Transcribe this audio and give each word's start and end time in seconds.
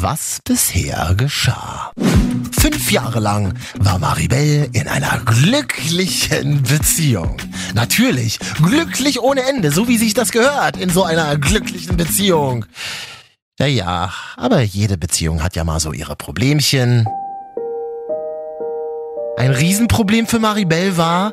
was 0.00 0.40
bisher 0.44 1.14
geschah. 1.16 1.92
Fünf 2.58 2.90
Jahre 2.90 3.20
lang 3.20 3.54
war 3.78 3.98
Maribel 3.98 4.68
in 4.72 4.88
einer 4.88 5.20
glücklichen 5.24 6.62
Beziehung. 6.62 7.36
Natürlich, 7.74 8.38
glücklich 8.62 9.20
ohne 9.20 9.42
Ende, 9.42 9.72
so 9.72 9.88
wie 9.88 9.98
sich 9.98 10.14
das 10.14 10.32
gehört 10.32 10.76
in 10.76 10.90
so 10.90 11.04
einer 11.04 11.36
glücklichen 11.36 11.96
Beziehung. 11.96 12.66
Ja, 13.58 13.66
ja, 13.66 14.12
aber 14.36 14.62
jede 14.62 14.96
Beziehung 14.96 15.42
hat 15.42 15.56
ja 15.56 15.64
mal 15.64 15.80
so 15.80 15.92
ihre 15.92 16.16
Problemchen. 16.16 17.06
Ein 19.36 19.50
Riesenproblem 19.50 20.26
für 20.26 20.38
Maribel 20.38 20.96
war, 20.96 21.32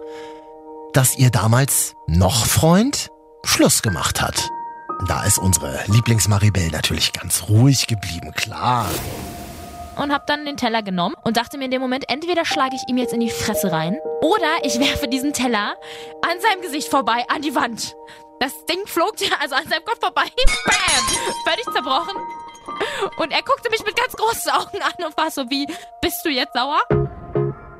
dass 0.94 1.18
ihr 1.18 1.30
damals 1.30 1.94
noch 2.07 2.46
Freund 2.46 3.10
Schluss 3.44 3.82
gemacht 3.82 4.21
hat. 4.21 4.50
Da 5.07 5.23
ist 5.23 5.38
unsere 5.38 5.79
Lieblingsmaribel 5.88 6.70
natürlich 6.71 7.13
ganz 7.13 7.43
ruhig 7.47 7.88
geblieben, 7.88 8.34
klar. 8.34 8.86
Und 9.95 10.11
hab 10.11 10.27
dann 10.27 10.46
den 10.46 10.57
Teller 10.57 10.82
genommen 10.82 11.15
und 11.24 11.37
dachte 11.37 11.57
mir 11.57 11.65
in 11.65 11.71
dem 11.71 11.82
Moment, 11.82 12.05
entweder 12.10 12.46
schlage 12.46 12.75
ich 12.75 12.82
ihm 12.87 12.97
jetzt 12.97 13.14
in 13.14 13.19
die 13.19 13.29
Fresse 13.29 13.71
rein 13.71 13.97
oder 14.21 14.64
ich 14.64 14.79
werfe 14.79 15.07
diesen 15.07 15.33
Teller 15.33 15.75
an 16.21 16.39
seinem 16.41 16.61
Gesicht 16.61 16.89
vorbei 16.89 17.25
an 17.33 17.41
die 17.41 17.55
Wand. 17.55 17.96
Das 18.39 18.65
Ding 18.65 18.79
flog 18.86 19.15
also 19.41 19.55
an 19.55 19.68
seinem 19.68 19.83
Kopf 19.86 20.00
vorbei. 20.00 20.24
Bam! 20.65 21.33
Völlig 21.46 21.66
zerbrochen. 21.74 22.16
Und 23.18 23.32
er 23.32 23.41
guckte 23.41 23.69
mich 23.69 23.83
mit 23.83 23.96
ganz 23.96 24.13
großen 24.13 24.52
Augen 24.52 24.82
an 24.82 25.05
und 25.05 25.18
war 25.18 25.32
so 25.32 25.50
wie, 25.50 25.66
bist 26.02 26.24
du 26.24 26.29
jetzt 26.29 26.54
sauer? 26.54 26.82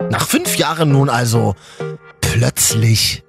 Nach 0.10 0.28
fünf 0.28 0.58
Jahren 0.58 0.92
nun 0.92 1.10
also 1.10 1.56
plötzlich 2.22 3.24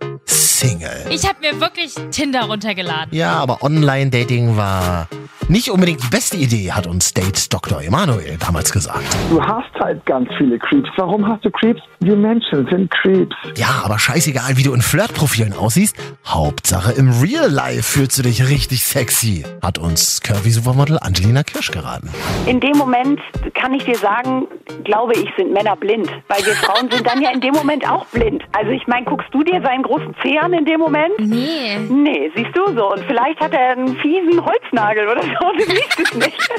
Single. 0.60 1.06
Ich 1.08 1.26
habe 1.26 1.40
mir 1.40 1.58
wirklich 1.58 1.94
Tinder 2.10 2.42
runtergeladen. 2.42 3.14
Ja, 3.14 3.32
aber 3.38 3.62
Online-Dating 3.62 4.58
war 4.58 5.08
nicht 5.50 5.68
unbedingt 5.70 6.02
die 6.02 6.08
beste 6.08 6.36
Idee, 6.36 6.70
hat 6.70 6.86
uns 6.86 7.12
Date 7.12 7.52
Dr. 7.52 7.82
Emanuel 7.82 8.36
damals 8.38 8.72
gesagt. 8.72 9.04
Du 9.30 9.42
hast 9.42 9.74
halt 9.80 10.06
ganz 10.06 10.28
viele 10.38 10.58
Creeps. 10.58 10.88
Warum 10.96 11.26
hast 11.26 11.44
du 11.44 11.50
Creeps? 11.50 11.82
Wir 11.98 12.14
Menschen 12.14 12.68
sind 12.70 12.90
Creeps. 12.90 13.34
Ja, 13.56 13.82
aber 13.84 13.98
scheißegal, 13.98 14.56
wie 14.56 14.62
du 14.62 14.72
in 14.72 14.80
Flirtprofilen 14.80 15.52
aussiehst. 15.52 15.96
Hauptsache 16.24 16.92
im 16.92 17.10
Real 17.20 17.50
Life 17.50 17.82
fühlst 17.82 18.18
du 18.18 18.22
dich 18.22 18.48
richtig 18.48 18.84
sexy, 18.84 19.44
hat 19.60 19.78
uns 19.78 20.20
Curvy 20.22 20.50
Supermodel 20.50 20.98
Angelina 21.00 21.42
Kirsch 21.42 21.72
geraten. 21.72 22.10
In 22.46 22.60
dem 22.60 22.78
Moment 22.78 23.20
kann 23.54 23.74
ich 23.74 23.84
dir 23.84 23.96
sagen, 23.96 24.46
glaube 24.84 25.14
ich, 25.14 25.28
sind 25.36 25.52
Männer 25.52 25.74
blind. 25.74 26.08
Weil 26.28 26.46
wir 26.46 26.54
Frauen 26.54 26.88
sind 26.90 27.04
dann 27.06 27.20
ja 27.20 27.30
in 27.32 27.40
dem 27.40 27.54
Moment 27.54 27.88
auch 27.88 28.06
blind. 28.06 28.44
Also 28.52 28.70
ich 28.70 28.86
meine, 28.86 29.04
guckst 29.04 29.28
du 29.32 29.42
dir 29.42 29.60
seinen 29.62 29.82
großen 29.82 30.14
Zeh 30.22 30.38
an 30.38 30.52
in 30.52 30.64
dem 30.64 30.78
Moment? 30.78 31.18
Nee. 31.18 31.76
Nee, 31.88 32.30
siehst 32.36 32.56
du 32.56 32.72
so. 32.72 32.92
Und 32.92 33.02
vielleicht 33.06 33.40
hat 33.40 33.52
er 33.52 33.72
einen 33.72 33.96
fiesen 33.96 34.44
Holznagel 34.44 35.08
oder 35.08 35.22
so. 35.22 35.39
Du 35.40 35.64
siehst 35.66 35.98
es 36.10 36.14
nicht. 36.14 36.50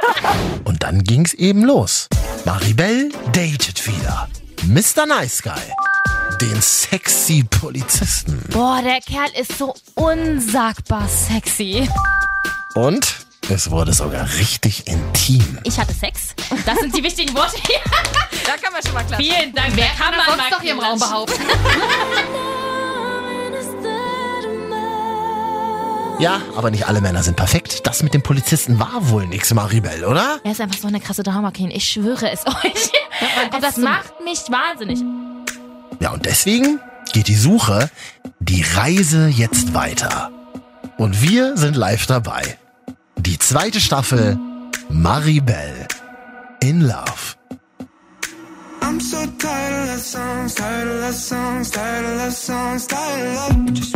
Und 0.64 0.82
dann 0.82 1.04
ging's 1.04 1.34
eben 1.34 1.62
los. 1.64 2.08
Maribel 2.44 3.10
datet 3.32 3.86
wieder. 3.86 4.28
Mr. 4.64 5.06
Nice 5.06 5.42
Guy. 5.42 5.52
Den 6.40 6.60
sexy 6.60 7.44
Polizisten. 7.44 8.42
Boah, 8.50 8.80
der 8.82 9.00
Kerl 9.00 9.30
ist 9.38 9.58
so 9.58 9.74
unsagbar 9.94 11.06
sexy. 11.08 11.88
Und 12.74 13.06
es 13.48 13.70
wurde 13.70 13.92
sogar 13.92 14.26
richtig 14.38 14.86
intim. 14.86 15.58
Ich 15.64 15.78
hatte 15.78 15.92
Sex. 15.92 16.34
Das 16.64 16.78
sind 16.78 16.96
die 16.96 17.02
wichtigen 17.02 17.34
Worte 17.34 17.56
hier. 17.66 17.80
Da 18.46 18.56
kann 18.56 18.72
man 18.72 18.82
schon 18.82 18.94
mal 18.94 19.04
klar. 19.04 19.20
Vielen 19.20 19.52
Dank. 19.52 19.76
Wer 19.76 19.88
kann 19.88 20.16
man 20.16 20.26
sonst 20.26 20.52
doch 20.52 20.60
hier 20.60 20.72
im 20.72 20.80
Raum 20.80 20.98
behaupten? 20.98 21.42
Ja, 26.20 26.42
aber 26.54 26.70
nicht 26.70 26.86
alle 26.86 27.00
Männer 27.00 27.22
sind 27.22 27.36
perfekt. 27.36 27.86
Das 27.86 28.02
mit 28.02 28.12
dem 28.12 28.22
Polizisten 28.22 28.78
war 28.78 29.08
wohl 29.08 29.26
nix, 29.26 29.54
Maribel, 29.54 30.04
oder? 30.04 30.38
Er 30.44 30.52
ist 30.52 30.60
einfach 30.60 30.78
so 30.78 30.86
eine 30.86 31.00
krasse 31.00 31.22
Drama 31.22 31.50
Queen. 31.50 31.70
Ich 31.70 31.88
schwöre 31.88 32.30
es 32.30 32.46
euch. 32.46 32.92
Und 33.54 33.62
das 33.62 33.78
macht 33.78 34.20
mich 34.22 34.40
wahnsinnig. 34.50 35.00
Ja, 35.98 36.10
und 36.10 36.26
deswegen 36.26 36.78
geht 37.14 37.28
die 37.28 37.36
Suche, 37.36 37.90
die 38.38 38.62
Reise 38.74 39.28
jetzt 39.28 39.72
weiter. 39.72 40.30
Und 40.98 41.22
wir 41.22 41.56
sind 41.56 41.74
live 41.74 42.06
dabei. 42.06 42.58
Die 43.16 43.38
zweite 43.38 43.80
Staffel 43.80 44.38
Maribel 44.90 45.86
in 46.62 46.82
Love. 46.82 47.39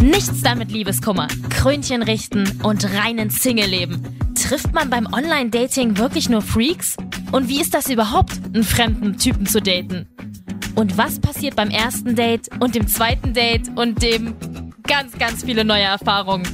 Nichts 0.01 0.43
da 0.43 0.55
mit 0.55 0.71
Liebeskummer, 0.71 1.27
Krönchen 1.51 2.03
richten 2.03 2.61
und 2.63 2.85
reinen 2.95 3.31
Single-Leben. 3.31 4.35
Trifft 4.35 4.73
man 4.73 4.91
beim 4.91 5.07
Online-Dating 5.13 5.99
wirklich 5.99 6.29
nur 6.29 6.43
Freaks? 6.43 6.97
Und 7.33 7.49
wie 7.49 7.61
ist 7.61 7.75
das 7.75 7.91
überhaupt, 7.91 8.35
einen 8.55 8.63
fremden 8.63 9.19
Typen 9.19 9.47
zu 9.47 9.61
daten? 9.61 10.07
Und 10.77 10.97
was 10.97 11.19
passiert 11.19 11.57
beim 11.57 11.71
ersten 11.71 12.15
Date 12.15 12.49
und 12.61 12.77
dem 12.77 12.87
zweiten 12.87 13.33
Date 13.33 13.71
und 13.77 14.01
dem 14.01 14.37
ganz, 14.85 15.19
ganz 15.19 15.43
viele 15.45 15.65
neue 15.65 15.83
Erfahrungen? 15.83 16.47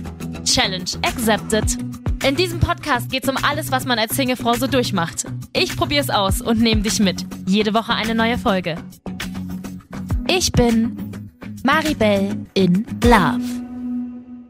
Challenge 0.45 0.91
accepted. 1.03 1.90
In 2.23 2.37
diesem 2.37 2.61
Podcast 2.61 3.11
geht's 3.11 3.29
um 3.31 3.37
alles, 3.39 3.73
was 3.73 3.87
man 3.87 3.99
als 3.99 4.15
Singlefrau 4.15 4.53
so 4.53 4.67
durchmacht. 4.67 5.25
Ich 5.55 5.75
probier's 5.75 6.11
aus 6.11 6.43
und 6.43 6.61
nehme 6.61 6.83
dich 6.83 7.01
mit. 7.01 7.25
Jede 7.47 7.73
Woche 7.73 7.95
eine 7.95 8.15
neue 8.15 8.37
Folge. 8.37 8.77
Ich 10.29 10.53
bin 10.53 11.31
Maribel 11.65 12.47
in 12.53 12.87
Love. 13.03 13.41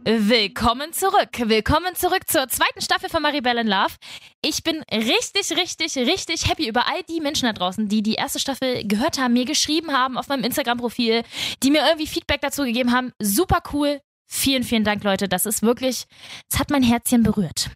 Willkommen 0.04 0.92
zurück. 0.92 1.30
Willkommen 1.38 1.94
zurück 1.94 2.22
zur 2.26 2.48
zweiten 2.48 2.80
Staffel 2.80 3.08
von 3.08 3.22
Maribel 3.22 3.56
in 3.56 3.68
Love. 3.68 3.94
Ich 4.42 4.64
bin 4.64 4.82
richtig, 4.92 5.56
richtig, 5.56 5.96
richtig 5.96 6.48
happy 6.48 6.68
über 6.68 6.88
all 6.88 7.04
die 7.04 7.20
Menschen 7.20 7.46
da 7.46 7.52
draußen, 7.52 7.86
die 7.86 8.02
die 8.02 8.14
erste 8.14 8.40
Staffel 8.40 8.84
gehört 8.84 9.20
haben, 9.20 9.34
mir 9.34 9.44
geschrieben 9.44 9.92
haben 9.92 10.18
auf 10.18 10.26
meinem 10.26 10.42
Instagram-Profil, 10.42 11.22
die 11.62 11.70
mir 11.70 11.84
irgendwie 11.86 12.08
Feedback 12.08 12.40
dazu 12.40 12.64
gegeben 12.64 12.92
haben. 12.92 13.12
Super 13.20 13.62
cool. 13.72 14.00
Vielen, 14.32 14.62
vielen 14.62 14.84
Dank, 14.84 15.02
Leute. 15.02 15.28
Das 15.28 15.44
ist 15.44 15.60
wirklich, 15.62 16.06
es 16.50 16.58
hat 16.60 16.70
mein 16.70 16.84
Herzchen 16.84 17.24
berührt. 17.24 17.70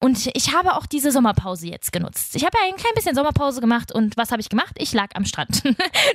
Und 0.00 0.28
ich 0.34 0.52
habe 0.52 0.74
auch 0.74 0.86
diese 0.86 1.12
Sommerpause 1.12 1.68
jetzt 1.68 1.92
genutzt. 1.92 2.34
Ich 2.34 2.44
habe 2.44 2.58
ja 2.60 2.68
ein 2.68 2.76
klein 2.76 2.92
bisschen 2.96 3.14
Sommerpause 3.14 3.60
gemacht 3.60 3.92
und 3.92 4.16
was 4.16 4.32
habe 4.32 4.40
ich 4.40 4.48
gemacht? 4.48 4.74
Ich 4.78 4.92
lag 4.92 5.10
am 5.14 5.24
Strand. 5.24 5.64
du 5.64 5.70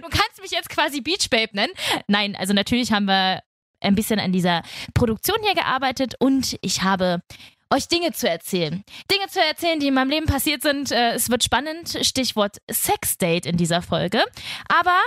kannst 0.09 0.41
mich 0.41 0.51
jetzt 0.51 0.69
quasi 0.69 0.99
Beach 0.99 1.29
Babe 1.29 1.51
nennen. 1.53 1.71
Nein, 2.07 2.35
also 2.35 2.51
natürlich 2.53 2.91
haben 2.91 3.05
wir 3.05 3.41
ein 3.79 3.95
bisschen 3.95 4.19
an 4.19 4.33
dieser 4.33 4.61
Produktion 4.93 5.37
hier 5.41 5.55
gearbeitet 5.55 6.15
und 6.19 6.57
ich 6.59 6.81
habe 6.83 7.21
euch 7.69 7.87
Dinge 7.87 8.11
zu 8.11 8.29
erzählen. 8.29 8.83
Dinge 9.09 9.27
zu 9.29 9.39
erzählen, 9.41 9.79
die 9.79 9.87
in 9.87 9.93
meinem 9.93 10.09
Leben 10.09 10.25
passiert 10.25 10.63
sind. 10.63 10.91
Äh, 10.91 11.13
Es 11.13 11.29
wird 11.29 11.45
spannend. 11.45 11.97
Stichwort 12.01 12.57
Sexdate 12.69 13.45
in 13.45 13.55
dieser 13.55 13.81
Folge. 13.81 14.21
Aber 14.67 14.99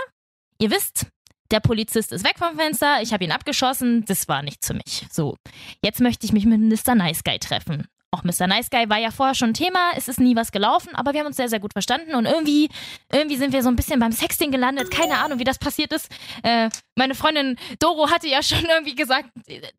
ihr 0.57 0.71
wisst, 0.71 1.05
der 1.51 1.59
Polizist 1.59 2.11
ist 2.11 2.23
weg 2.23 2.35
vom 2.37 2.57
Fenster, 2.57 3.01
ich 3.01 3.13
habe 3.13 3.23
ihn 3.23 3.31
abgeschossen, 3.31 4.05
das 4.05 4.27
war 4.27 4.41
nicht 4.41 4.65
für 4.65 4.73
mich. 4.73 5.05
So, 5.11 5.35
jetzt 5.83 5.99
möchte 5.99 6.25
ich 6.25 6.33
mich 6.33 6.45
mit 6.45 6.61
Mr. 6.61 6.95
Nice 6.95 7.23
Guy 7.23 7.39
treffen. 7.39 7.87
Auch 8.13 8.23
Mr. 8.23 8.45
Nice 8.45 8.69
Guy 8.69 8.89
war 8.89 8.97
ja 8.97 9.09
vorher 9.09 9.35
schon 9.35 9.53
Thema, 9.53 9.91
es 9.95 10.09
ist 10.09 10.19
nie 10.19 10.35
was 10.35 10.51
gelaufen, 10.51 10.93
aber 10.95 11.13
wir 11.13 11.21
haben 11.21 11.27
uns 11.27 11.37
sehr, 11.37 11.47
sehr 11.47 11.61
gut 11.61 11.71
verstanden 11.71 12.13
und 12.13 12.25
irgendwie, 12.25 12.67
irgendwie 13.09 13.37
sind 13.37 13.53
wir 13.53 13.63
so 13.63 13.69
ein 13.69 13.77
bisschen 13.77 14.01
beim 14.01 14.11
Sexting 14.11 14.51
gelandet. 14.51 14.91
Keine 14.91 15.19
Ahnung, 15.19 15.39
wie 15.39 15.45
das 15.45 15.57
passiert 15.57 15.93
ist. 15.93 16.09
Äh, 16.43 16.69
meine 16.95 17.15
Freundin 17.15 17.57
Doro 17.79 18.09
hatte 18.09 18.27
ja 18.27 18.43
schon 18.43 18.65
irgendwie 18.65 18.95
gesagt, 18.95 19.29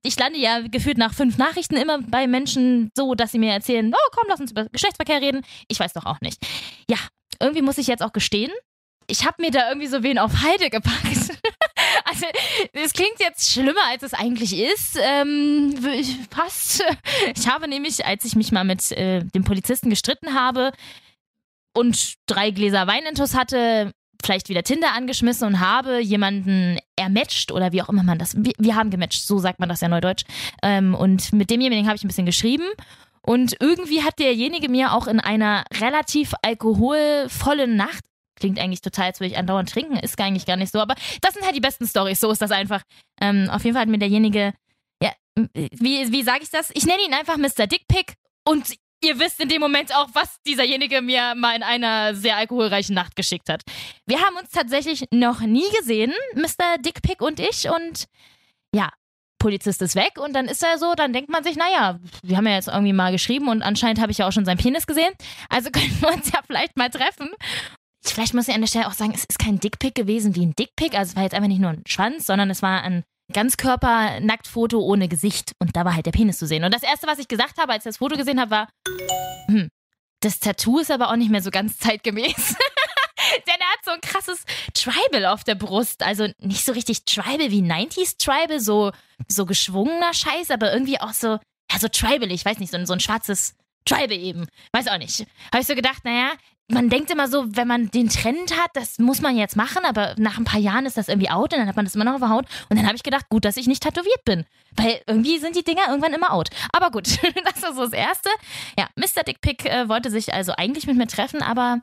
ich 0.03 0.19
lande 0.19 0.39
ja 0.39 0.61
gefühlt 0.67 0.97
nach 0.97 1.13
fünf 1.13 1.37
Nachrichten 1.37 1.77
immer 1.77 1.99
bei 2.01 2.27
Menschen 2.27 2.91
so, 2.97 3.15
dass 3.15 3.33
sie 3.33 3.39
mir 3.39 3.53
erzählen, 3.53 3.93
oh 3.95 4.11
komm, 4.13 4.25
lass 4.29 4.41
uns 4.41 4.53
über 4.53 4.65
Geschlechtsverkehr 4.65 5.21
reden. 5.21 5.43
Ich 5.69 5.79
weiß 5.79 5.93
doch 5.93 6.07
auch 6.07 6.23
nicht. 6.23 6.43
Ja, 6.89 6.97
irgendwie 7.39 7.63
muss 7.63 7.77
ich 7.77 7.87
jetzt 7.87 8.03
auch 8.03 8.15
gestehen, 8.15 8.53
ich 9.07 9.27
habe 9.27 9.41
mir 9.41 9.51
da 9.51 9.69
irgendwie 9.69 9.89
so 9.89 10.03
wen 10.03 10.19
auf 10.19 10.43
Heide 10.43 10.71
gepackt. 10.71 11.03
also, 12.05 12.27
es 12.73 12.93
klingt 12.93 13.19
jetzt 13.19 13.53
schlimmer, 13.53 13.81
als 13.91 14.03
es 14.03 14.15
eigentlich 14.15 14.57
ist. 14.57 14.99
Ähm, 15.01 15.75
fast. 16.31 16.85
Ich 17.37 17.49
habe 17.49 17.69
nämlich, 17.69 18.05
als 18.05 18.25
ich 18.25 18.37
mich 18.37 18.53
mal 18.53 18.65
mit 18.65 18.93
äh, 18.93 19.25
dem 19.25 19.45
Polizisten 19.45 19.91
gestritten 19.91 20.35
habe 20.35 20.73
und 21.75 22.15
drei 22.27 22.51
Gläser 22.51 22.87
Wein 22.87 23.05
intus 23.09 23.35
hatte, 23.35 23.93
vielleicht 24.23 24.49
wieder 24.49 24.63
Tinder 24.63 24.93
angeschmissen 24.93 25.47
und 25.47 25.61
habe 25.61 26.01
jemanden 26.01 26.79
ermatcht 26.97 27.53
oder 27.53 27.73
wie 27.73 27.83
auch 27.83 27.89
immer 27.89 28.03
man 28.03 28.19
das. 28.19 28.35
Wir, 28.37 28.53
wir 28.59 28.77
haben 28.77 28.91
gematcht, 28.91 29.27
so 29.27 29.39
sagt 29.39 29.61
man 29.61 29.69
das 29.69 29.81
ja 29.81 29.89
neudeutsch. 29.89 30.25
Ähm, 30.63 30.95
und 30.95 31.33
mit 31.33 31.51
demjenigen 31.51 31.87
habe 31.87 31.97
ich 31.97 32.05
ein 32.05 32.09
bisschen 32.09 32.27
geschrieben. 32.27 32.65
Und 33.25 33.57
irgendwie 33.61 34.03
hat 34.03 34.19
derjenige 34.19 34.69
mir 34.69 34.93
auch 34.93 35.07
in 35.07 35.21
einer 35.21 35.65
relativ 35.81 36.35
alkoholvollen 36.43 37.77
Nacht 37.77 38.05
Klingt 38.37 38.59
eigentlich 38.59 38.81
total, 38.81 39.07
als 39.07 39.21
würde 39.21 39.33
ich 39.33 39.39
andauernd 39.39 39.71
trinken, 39.71 39.97
ist 39.97 40.19
eigentlich 40.21 40.47
gar 40.47 40.57
nicht 40.57 40.73
so, 40.73 40.81
aber 40.81 40.95
das 41.21 41.35
sind 41.35 41.45
halt 41.45 41.55
die 41.55 41.61
besten 41.61 41.87
Stories, 41.87 42.21
so 42.21 42.31
ist 42.31 42.43
das 42.43 42.51
einfach. 42.51 42.83
Ähm, 43.21 43.49
auf 43.51 43.65
jeden 43.65 43.75
Fall 43.75 43.83
hat 43.83 43.89
mir 43.89 43.99
derjenige, 43.99 44.53
ja, 45.03 45.13
wie, 45.37 46.13
wie 46.13 46.23
sage 46.23 46.43
ich 46.43 46.51
das? 46.51 46.71
Ich 46.75 46.87
nenne 46.87 47.03
ihn 47.07 47.15
einfach 47.15 47.37
Mr. 47.37 47.67
Dickpick 47.67 48.15
und 48.45 48.75
ihr 49.03 49.19
wisst 49.19 49.41
in 49.41 49.49
dem 49.49 49.61
Moment 49.61 49.95
auch, 49.95 50.09
was 50.13 50.41
dieserjenige 50.47 51.03
mir 51.03 51.35
mal 51.35 51.57
in 51.57 51.63
einer 51.63 52.15
sehr 52.15 52.37
alkoholreichen 52.37 52.95
Nacht 52.95 53.17
geschickt 53.17 53.49
hat. 53.49 53.63
Wir 54.07 54.21
haben 54.21 54.37
uns 54.37 54.51
tatsächlich 54.51 55.05
noch 55.11 55.41
nie 55.41 55.69
gesehen, 55.79 56.13
Mr. 56.35 56.79
Dickpick 56.79 57.21
und 57.21 57.41
ich, 57.41 57.69
und 57.69 58.07
ja, 58.75 58.91
Polizist 59.43 59.83
ist 59.83 59.97
weg 59.97 60.13
und 60.19 60.35
dann 60.35 60.47
ist 60.47 60.63
er 60.63 60.79
so, 60.79 60.95
dann 60.95 61.13
denkt 61.13 61.29
man 61.29 61.43
sich, 61.43 61.57
naja, 61.57 61.99
wir 62.23 62.37
haben 62.37 62.47
ja 62.47 62.55
jetzt 62.55 62.69
irgendwie 62.69 62.93
mal 62.93 63.11
geschrieben 63.11 63.49
und 63.49 63.63
anscheinend 63.63 64.01
habe 64.01 64.13
ich 64.13 64.19
ja 64.19 64.29
auch 64.29 64.33
schon 64.33 64.45
seinen 64.45 64.59
Penis 64.59 64.87
gesehen. 64.87 65.13
Also 65.49 65.71
können 65.73 66.01
wir 66.01 66.13
uns 66.13 66.31
ja 66.31 66.41
vielleicht 66.47 66.77
mal 66.77 66.91
treffen. 66.91 67.29
Vielleicht 68.05 68.35
muss 68.35 68.49
ich 68.49 68.55
an 68.55 68.61
der 68.61 68.69
Stelle 68.69 68.89
auch 68.89 68.93
sagen, 68.93 69.13
es 69.15 69.25
ist 69.25 69.39
kein 69.39 69.61
Dickpick 69.61 69.95
gewesen 69.95 70.35
wie 70.35 70.45
ein 70.45 70.55
Dickpick. 70.55 70.95
Also 70.95 71.11
es 71.11 71.17
war 71.17 71.23
jetzt 71.23 71.35
einfach 71.35 71.49
nicht 71.49 71.61
nur 71.61 71.71
ein 71.71 71.85
Schwanz, 71.87 72.27
sondern 72.27 72.51
es 72.51 72.63
war 72.63 72.83
ein 72.83 73.05
Ganzkörper-Nacktfoto 73.33 74.79
ohne 74.81 75.09
Gesicht. 75.09 75.53
Und 75.59 75.77
da 75.77 75.85
war 75.85 75.95
halt 75.95 76.07
der 76.07 76.13
Penis 76.13 76.39
zu 76.39 76.47
sehen. 76.47 76.65
Und 76.65 76.75
das 76.75 76.83
Erste, 76.83 77.07
was 77.07 77.19
ich 77.19 77.29
gesagt 77.29 77.59
habe, 77.59 77.73
als 77.73 77.87
ich 77.87 77.91
das 77.91 77.99
Foto 77.99 78.17
gesehen 78.17 78.41
habe, 78.41 78.51
war, 78.51 78.69
hm, 79.47 79.69
das 80.21 80.41
Tattoo 80.41 80.79
ist 80.79 80.91
aber 80.91 81.11
auch 81.11 81.17
nicht 81.17 81.31
mehr 81.31 81.43
so 81.43 81.51
ganz 81.51 81.79
zeitgemäß. 81.79 82.35
Denn 83.47 83.61
er 83.61 83.73
hat 83.73 83.85
so 83.85 83.91
ein 83.93 84.01
krasses 84.01 84.45
Tribal 84.75 85.27
auf 85.27 85.45
der 85.45 85.55
Brust. 85.55 86.03
Also 86.03 86.29
nicht 86.39 86.65
so 86.65 86.73
richtig 86.73 87.05
Tribal 87.05 87.51
wie 87.51 87.63
90s 87.63 88.19
Tribal, 88.19 88.61
so, 88.61 88.91
so 89.29 89.47
geschwungener 89.47 90.13
Scheiß, 90.13 90.51
aber 90.51 90.73
irgendwie 90.73 91.01
auch 91.01 91.13
so, 91.13 91.39
ja, 91.71 91.79
so 91.79 91.89
Tribal, 91.89 92.31
ich 92.33 92.45
weiß 92.45 92.59
nicht, 92.59 92.73
so, 92.73 92.85
so 92.85 92.93
ein 92.93 93.01
schwarzes 93.01 93.55
Tribal 93.85 94.13
eben. 94.13 94.47
Weiß 94.73 94.89
auch 94.89 94.99
nicht. 94.99 95.21
Habe 95.53 95.61
ich 95.61 95.67
so 95.67 95.75
gedacht, 95.75 96.05
naja, 96.05 96.33
man 96.73 96.89
denkt 96.89 97.11
immer 97.11 97.29
so, 97.29 97.45
wenn 97.57 97.69
man 97.69 97.91
den 97.91 98.09
Trend 98.09 98.57
hat, 98.59 98.71
das 98.75 98.99
muss 98.99 99.21
man 99.21 99.37
jetzt 99.37 99.57
machen, 99.57 99.85
aber 99.85 100.15
nach 100.17 100.39
ein 100.39 100.45
paar 100.45 100.61
Jahren 100.61 100.87
ist 100.87 100.97
das 100.97 101.09
irgendwie 101.09 101.31
out 101.31 101.53
und 101.53 101.59
dann 101.59 101.69
hat 101.69 101.77
man 101.77 101.85
das 101.85 101.95
immer 101.95 102.05
noch 102.05 102.15
auf 102.15 102.21
der 102.21 102.31
Haut. 102.31 102.47
Und 102.69 102.77
dann 102.77 102.87
habe 102.87 102.97
ich 102.97 103.03
gedacht, 103.03 103.29
gut, 103.29 103.45
dass 103.45 103.57
ich 103.57 103.67
nicht 103.67 103.83
tätowiert 103.83 104.25
bin. 104.25 104.45
Weil 104.77 105.01
irgendwie 105.07 105.39
sind 105.39 105.57
die 105.57 105.65
Dinger 105.65 105.89
irgendwann 105.89 106.15
immer 106.15 106.33
out. 106.33 106.49
Aber 106.73 106.91
gut, 106.91 107.07
das 107.45 107.63
war 107.63 107.75
so 107.75 107.83
das 107.83 107.93
Erste. 107.93 108.31
Ja, 108.79 108.89
Mr. 108.97 109.23
Dickpick 109.23 109.65
äh, 109.67 109.89
wollte 109.89 110.11
sich 110.11 110.33
also 110.33 110.53
eigentlich 110.57 110.87
mit 110.87 110.97
mir 110.97 111.07
treffen, 111.07 111.43
aber 111.43 111.81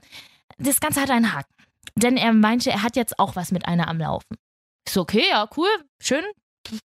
das 0.57 0.79
Ganze 0.79 1.01
hat 1.01 1.11
einen 1.11 1.33
Haken. 1.33 1.53
Denn 1.95 2.17
er 2.17 2.33
meinte, 2.33 2.71
er 2.71 2.83
hat 2.83 2.95
jetzt 2.95 3.19
auch 3.19 3.35
was 3.35 3.51
mit 3.51 3.67
einer 3.67 3.87
am 3.87 3.99
Laufen. 3.99 4.37
Ich 4.87 4.93
so, 4.93 5.01
okay, 5.01 5.25
ja, 5.29 5.47
cool, 5.55 5.69
schön 6.01 6.23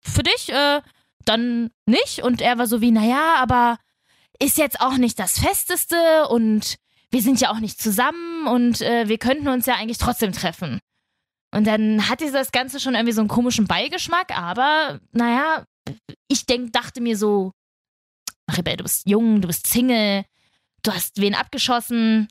für 0.01 0.23
dich, 0.23 0.49
äh, 0.49 0.81
dann 1.25 1.71
nicht. 1.87 2.23
Und 2.23 2.41
er 2.41 2.59
war 2.59 2.67
so 2.67 2.81
wie, 2.81 2.91
naja, 2.91 3.37
aber 3.39 3.79
ist 4.39 4.59
jetzt 4.59 4.81
auch 4.81 4.97
nicht 4.97 5.19
das 5.19 5.39
Festeste 5.39 6.27
und 6.29 6.77
wir 7.13 7.23
sind 7.23 7.41
ja 7.41 7.51
auch 7.51 7.61
nicht 7.61 7.81
zusammen 7.81 8.47
und 8.49 8.81
äh, 8.81 9.07
wir 9.07 9.19
könnten 9.19 9.49
uns 9.49 9.67
ja 9.67 9.75
eigentlich 9.75 9.99
trotzdem 9.99 10.33
treffen. 10.33 10.81
Und 11.55 11.67
dann 11.67 12.09
hatte 12.09 12.31
das 12.33 12.51
Ganze 12.51 12.81
schon 12.81 12.95
irgendwie 12.95 13.13
so 13.13 13.21
einen 13.21 13.29
komischen 13.29 13.67
Beigeschmack, 13.67 14.37
aber 14.37 14.99
naja, 15.13 15.65
ich 16.29 16.47
denk, 16.47 16.73
dachte 16.73 17.03
mir 17.03 17.17
so, 17.17 17.53
Maribel, 18.47 18.79
du 18.79 18.85
bist 18.85 19.07
jung, 19.07 19.43
du 19.43 19.49
bist 19.49 19.67
Single, 19.67 20.25
du 20.83 20.91
hast 20.91 21.21
wen 21.21 21.35
abgeschossen, 21.35 22.29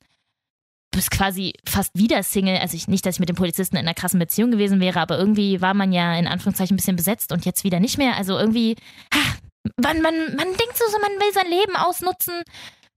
du 0.91 0.97
bist 0.97 1.11
quasi 1.11 1.53
fast 1.67 1.91
wieder 1.95 2.23
Single. 2.23 2.57
Also 2.57 2.75
ich, 2.75 2.87
nicht, 2.87 3.05
dass 3.05 3.15
ich 3.15 3.19
mit 3.19 3.29
dem 3.29 3.35
Polizisten 3.35 3.75
in 3.75 3.85
einer 3.85 3.93
krassen 3.93 4.19
Beziehung 4.19 4.49
gewesen 4.49 4.79
wäre, 4.79 4.99
aber 4.99 5.19
irgendwie 5.19 5.61
war 5.61 5.75
man 5.75 5.91
ja 5.91 6.15
in 6.17 6.27
Anführungszeichen 6.27 6.73
ein 6.73 6.77
bisschen 6.77 6.95
besetzt 6.95 7.31
und 7.31 7.45
jetzt 7.45 7.63
wieder 7.63 7.79
nicht 7.79 7.99
mehr. 7.99 8.17
Also 8.17 8.39
irgendwie, 8.39 8.75
ach, 9.11 9.37
man, 9.77 10.01
man, 10.01 10.35
man 10.35 10.47
denkt 10.47 10.75
so, 10.75 10.97
man 10.99 11.11
will 11.11 11.33
sein 11.33 11.49
Leben 11.51 11.75
ausnutzen 11.75 12.41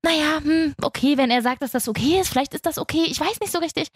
naja, 0.04 0.38
hm, 0.42 0.74
okay, 0.82 1.16
wenn 1.16 1.30
er 1.30 1.40
sagt, 1.40 1.62
dass 1.62 1.72
das 1.72 1.88
okay 1.88 2.20
ist, 2.20 2.28
vielleicht 2.28 2.52
ist 2.52 2.66
das 2.66 2.78
okay, 2.78 3.04
ich 3.04 3.18
weiß 3.18 3.40
nicht 3.40 3.50
so 3.50 3.58
richtig. 3.58 3.88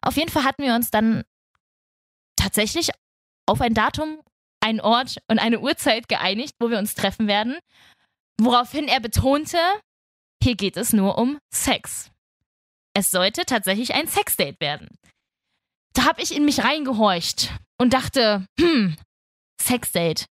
Auf 0.00 0.16
jeden 0.16 0.30
Fall 0.30 0.44
hatten 0.44 0.62
wir 0.62 0.74
uns 0.74 0.90
dann 0.92 1.24
tatsächlich 2.36 2.90
auf 3.46 3.60
ein 3.60 3.74
Datum, 3.74 4.22
einen 4.60 4.80
Ort 4.80 5.18
und 5.26 5.40
eine 5.40 5.58
Uhrzeit 5.58 6.08
geeinigt, 6.08 6.54
wo 6.60 6.70
wir 6.70 6.78
uns 6.78 6.94
treffen 6.94 7.26
werden, 7.26 7.58
woraufhin 8.40 8.86
er 8.86 9.00
betonte, 9.00 9.58
hier 10.42 10.54
geht 10.54 10.76
es 10.76 10.92
nur 10.92 11.18
um 11.18 11.38
Sex. 11.52 12.12
Es 12.94 13.10
sollte 13.10 13.44
tatsächlich 13.44 13.94
ein 13.94 14.06
Sexdate 14.06 14.60
werden. 14.60 14.88
Da 15.92 16.04
habe 16.04 16.22
ich 16.22 16.34
in 16.36 16.44
mich 16.44 16.62
reingehorcht 16.62 17.52
und 17.80 17.94
dachte, 17.94 18.46
hm, 18.60 18.96
Sexdate. 19.60 20.26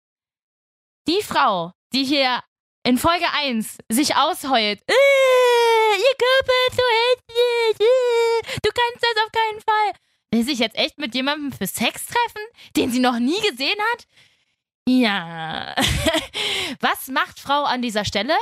Die 1.07 1.23
Frau, 1.23 1.71
die 1.93 2.05
hier 2.05 2.43
in 2.85 2.99
Folge 2.99 3.27
1 3.33 3.79
sich 3.89 4.17
ausheult. 4.17 4.81
Äh, 4.87 5.97
ihr 5.99 6.17
Körper 6.19 6.53
ist 6.69 6.77
so 6.77 6.83
hässlich. 6.99 7.81
Äh, 7.81 8.59
du 8.63 8.71
kannst 8.71 9.03
das 9.03 9.25
auf 9.25 9.33
keinen 9.33 9.61
Fall. 9.61 10.01
Will 10.33 10.45
sich 10.45 10.59
jetzt 10.59 10.77
echt 10.77 10.99
mit 10.99 11.15
jemandem 11.15 11.53
für 11.53 11.67
Sex 11.67 12.07
treffen, 12.07 12.43
den 12.77 12.91
sie 12.91 13.01
noch 13.01 13.19
nie 13.19 13.41
gesehen 13.41 13.79
hat? 13.93 14.07
Ja. 14.89 15.75
Was 16.81 17.09
macht 17.09 17.39
Frau 17.39 17.65
an 17.65 17.83
dieser 17.83 18.05
Stelle? 18.05 18.35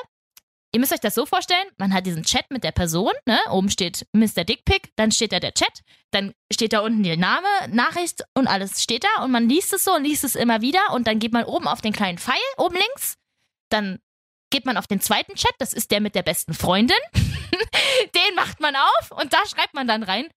Ihr 0.72 0.78
müsst 0.78 0.92
euch 0.92 1.00
das 1.00 1.16
so 1.16 1.26
vorstellen, 1.26 1.66
man 1.78 1.92
hat 1.92 2.06
diesen 2.06 2.22
Chat 2.22 2.48
mit 2.50 2.62
der 2.62 2.70
Person, 2.70 3.10
ne? 3.26 3.38
Oben 3.50 3.70
steht 3.70 4.06
Mr. 4.12 4.44
Dickpick, 4.44 4.92
dann 4.94 5.10
steht 5.10 5.32
da 5.32 5.40
der 5.40 5.52
Chat, 5.52 5.80
dann 6.12 6.32
steht 6.52 6.72
da 6.72 6.80
unten 6.80 7.02
der 7.02 7.16
Name, 7.16 7.48
Nachricht 7.70 8.22
und 8.34 8.46
alles 8.46 8.80
steht 8.80 9.02
da 9.02 9.24
und 9.24 9.32
man 9.32 9.48
liest 9.48 9.72
es 9.72 9.82
so 9.82 9.94
und 9.94 10.04
liest 10.04 10.22
es 10.22 10.36
immer 10.36 10.60
wieder 10.60 10.92
und 10.92 11.08
dann 11.08 11.18
geht 11.18 11.32
man 11.32 11.42
oben 11.44 11.66
auf 11.66 11.80
den 11.80 11.92
kleinen 11.92 12.18
Pfeil, 12.18 12.38
oben 12.56 12.76
links, 12.76 13.16
dann 13.68 13.98
geht 14.50 14.66
man 14.66 14.76
auf 14.76 14.86
den 14.86 15.00
zweiten 15.00 15.34
Chat, 15.34 15.54
das 15.58 15.72
ist 15.72 15.90
der 15.90 16.00
mit 16.00 16.14
der 16.14 16.22
besten 16.22 16.54
Freundin. 16.54 16.96
den 18.14 18.34
macht 18.34 18.60
man 18.60 18.74
auf 18.76 19.12
und 19.12 19.32
da 19.32 19.38
schreibt 19.46 19.74
man 19.74 19.86
dann 19.86 20.02
rein, 20.02 20.28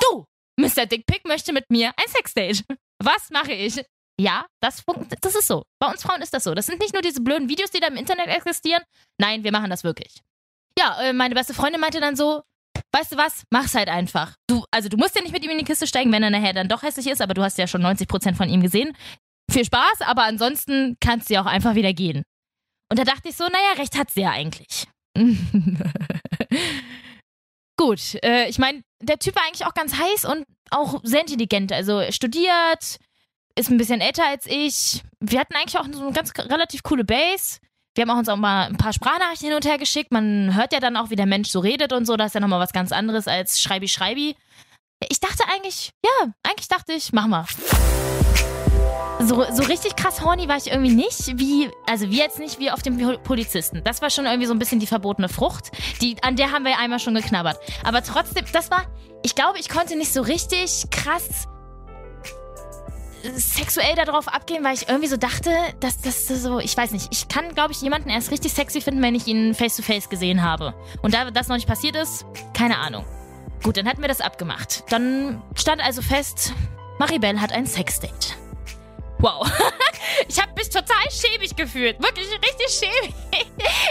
du, 0.00 0.24
Mr. 0.58 0.86
Dickpick 0.86 1.24
möchte 1.26 1.52
mit 1.52 1.70
mir 1.70 1.92
ein 1.96 2.08
Sexdate. 2.08 2.64
Was 3.02 3.30
mache 3.30 3.52
ich? 3.52 3.84
Ja, 4.20 4.46
das, 4.60 4.82
das 5.20 5.36
ist 5.36 5.46
so. 5.46 5.62
Bei 5.78 5.88
uns 5.88 6.02
Frauen 6.02 6.20
ist 6.22 6.34
das 6.34 6.42
so. 6.42 6.54
Das 6.54 6.66
sind 6.66 6.80
nicht 6.80 6.92
nur 6.92 7.02
diese 7.02 7.20
blöden 7.20 7.48
Videos, 7.48 7.70
die 7.70 7.78
da 7.78 7.86
im 7.86 7.96
Internet 7.96 8.26
existieren. 8.28 8.82
Nein, 9.18 9.44
wir 9.44 9.52
machen 9.52 9.70
das 9.70 9.84
wirklich. 9.84 10.20
Ja, 10.76 11.00
äh, 11.00 11.12
meine 11.12 11.36
beste 11.36 11.54
Freundin 11.54 11.80
meinte 11.80 12.00
dann 12.00 12.16
so, 12.16 12.42
weißt 12.92 13.12
du 13.12 13.16
was, 13.16 13.44
mach's 13.50 13.74
halt 13.74 13.88
einfach. 13.88 14.34
Du, 14.48 14.64
also 14.72 14.88
du 14.88 14.96
musst 14.96 15.14
ja 15.14 15.22
nicht 15.22 15.32
mit 15.32 15.44
ihm 15.44 15.50
in 15.50 15.58
die 15.58 15.64
Kiste 15.64 15.86
steigen, 15.86 16.10
wenn 16.10 16.22
er 16.22 16.30
nachher 16.30 16.52
dann 16.52 16.68
doch 16.68 16.82
hässlich 16.82 17.06
ist, 17.06 17.20
aber 17.20 17.34
du 17.34 17.42
hast 17.42 17.58
ja 17.58 17.68
schon 17.68 17.82
90% 17.82 18.34
von 18.34 18.48
ihm 18.48 18.60
gesehen. 18.60 18.96
Viel 19.50 19.64
Spaß, 19.64 20.00
aber 20.00 20.24
ansonsten 20.24 20.96
kannst 21.00 21.30
du 21.30 21.34
ja 21.34 21.42
auch 21.42 21.46
einfach 21.46 21.76
wieder 21.76 21.92
gehen. 21.92 22.24
Und 22.90 22.98
da 22.98 23.04
dachte 23.04 23.28
ich 23.28 23.36
so, 23.36 23.44
naja, 23.44 23.72
recht 23.76 23.96
hat 23.98 24.10
sie 24.10 24.22
ja 24.22 24.30
eigentlich. 24.30 24.86
Gut, 27.76 28.14
äh, 28.24 28.48
ich 28.48 28.58
meine, 28.58 28.82
der 29.00 29.18
Typ 29.18 29.36
war 29.36 29.44
eigentlich 29.44 29.66
auch 29.66 29.74
ganz 29.74 29.94
heiß 29.96 30.24
und 30.24 30.44
auch 30.70 31.00
sehr 31.04 31.20
intelligent. 31.20 31.72
Also 31.72 32.02
studiert, 32.10 32.98
ist 33.54 33.70
ein 33.70 33.78
bisschen 33.78 34.00
älter 34.00 34.26
als 34.26 34.46
ich. 34.46 35.02
Wir 35.20 35.40
hatten 35.40 35.54
eigentlich 35.54 35.78
auch 35.78 35.86
so 35.92 36.02
eine 36.02 36.12
ganz 36.12 36.32
relativ 36.36 36.82
coole 36.82 37.04
Base. 37.04 37.58
Wir 37.94 38.02
haben 38.02 38.10
auch 38.10 38.18
uns 38.18 38.28
auch 38.28 38.36
mal 38.36 38.66
ein 38.66 38.76
paar 38.76 38.92
Sprachnachrichten 38.92 39.48
hin 39.48 39.56
und 39.56 39.64
her 39.64 39.78
geschickt. 39.78 40.12
Man 40.12 40.54
hört 40.54 40.72
ja 40.72 40.80
dann 40.80 40.96
auch, 40.96 41.10
wie 41.10 41.16
der 41.16 41.26
Mensch 41.26 41.48
so 41.48 41.60
redet 41.60 41.92
und 41.92 42.06
so. 42.06 42.16
Das 42.16 42.28
ist 42.28 42.34
ja 42.34 42.40
nochmal 42.40 42.60
was 42.60 42.72
ganz 42.72 42.92
anderes 42.92 43.26
als 43.26 43.60
Schreibi 43.60 43.88
Schreibi. 43.88 44.36
Ich 45.08 45.20
dachte 45.20 45.44
eigentlich, 45.52 45.90
ja, 46.04 46.32
eigentlich 46.42 46.68
dachte 46.68 46.92
ich, 46.92 47.12
mach 47.12 47.26
mal. 47.26 47.44
So, 49.28 49.44
so 49.52 49.62
richtig 49.64 49.94
krass 49.94 50.22
horny 50.24 50.48
war 50.48 50.56
ich 50.56 50.70
irgendwie 50.70 50.94
nicht, 50.94 51.38
wie, 51.38 51.70
also 51.86 52.08
wie 52.08 52.16
jetzt 52.16 52.38
nicht 52.38 52.58
wie 52.58 52.70
auf 52.70 52.80
dem 52.80 52.96
Polizisten. 53.24 53.82
Das 53.84 54.00
war 54.00 54.08
schon 54.08 54.24
irgendwie 54.24 54.46
so 54.46 54.54
ein 54.54 54.58
bisschen 54.58 54.80
die 54.80 54.86
verbotene 54.86 55.28
Frucht. 55.28 55.70
Die, 56.00 56.16
an 56.22 56.36
der 56.36 56.50
haben 56.50 56.64
wir 56.64 56.78
einmal 56.78 56.98
schon 56.98 57.14
geknabbert. 57.14 57.58
Aber 57.84 58.02
trotzdem, 58.02 58.46
das 58.54 58.70
war, 58.70 58.84
ich 59.22 59.34
glaube, 59.34 59.58
ich 59.58 59.68
konnte 59.68 59.96
nicht 59.98 60.14
so 60.14 60.22
richtig 60.22 60.84
krass 60.90 61.46
sexuell 63.36 63.96
darauf 63.96 64.28
abgehen, 64.28 64.64
weil 64.64 64.72
ich 64.72 64.88
irgendwie 64.88 65.08
so 65.08 65.18
dachte, 65.18 65.50
dass 65.80 66.00
das 66.00 66.26
so, 66.28 66.58
ich 66.58 66.74
weiß 66.74 66.92
nicht, 66.92 67.08
ich 67.10 67.28
kann, 67.28 67.54
glaube 67.54 67.72
ich, 67.72 67.82
jemanden 67.82 68.08
erst 68.08 68.30
richtig 68.30 68.54
sexy 68.54 68.80
finden, 68.80 69.02
wenn 69.02 69.14
ich 69.14 69.26
ihn 69.26 69.54
face 69.54 69.76
to 69.76 69.82
face 69.82 70.08
gesehen 70.08 70.42
habe. 70.42 70.72
Und 71.02 71.12
da 71.12 71.30
das 71.30 71.48
noch 71.48 71.56
nicht 71.56 71.68
passiert 71.68 71.96
ist, 71.96 72.24
keine 72.54 72.78
Ahnung. 72.78 73.04
Gut, 73.62 73.76
dann 73.76 73.86
hatten 73.86 74.00
wir 74.00 74.08
das 74.08 74.22
abgemacht. 74.22 74.84
Dann 74.88 75.42
stand 75.54 75.84
also 75.84 76.00
fest, 76.00 76.54
Maribel 76.98 77.42
hat 77.42 77.52
ein 77.52 77.66
Sexdate. 77.66 78.38
Wow. 79.18 79.50
Ich 80.26 80.40
habe 80.40 80.52
mich 80.56 80.68
total 80.68 81.10
schäbig 81.10 81.54
gefühlt. 81.54 82.02
Wirklich 82.02 82.26
richtig 82.28 82.68
schäbig. 82.68 83.14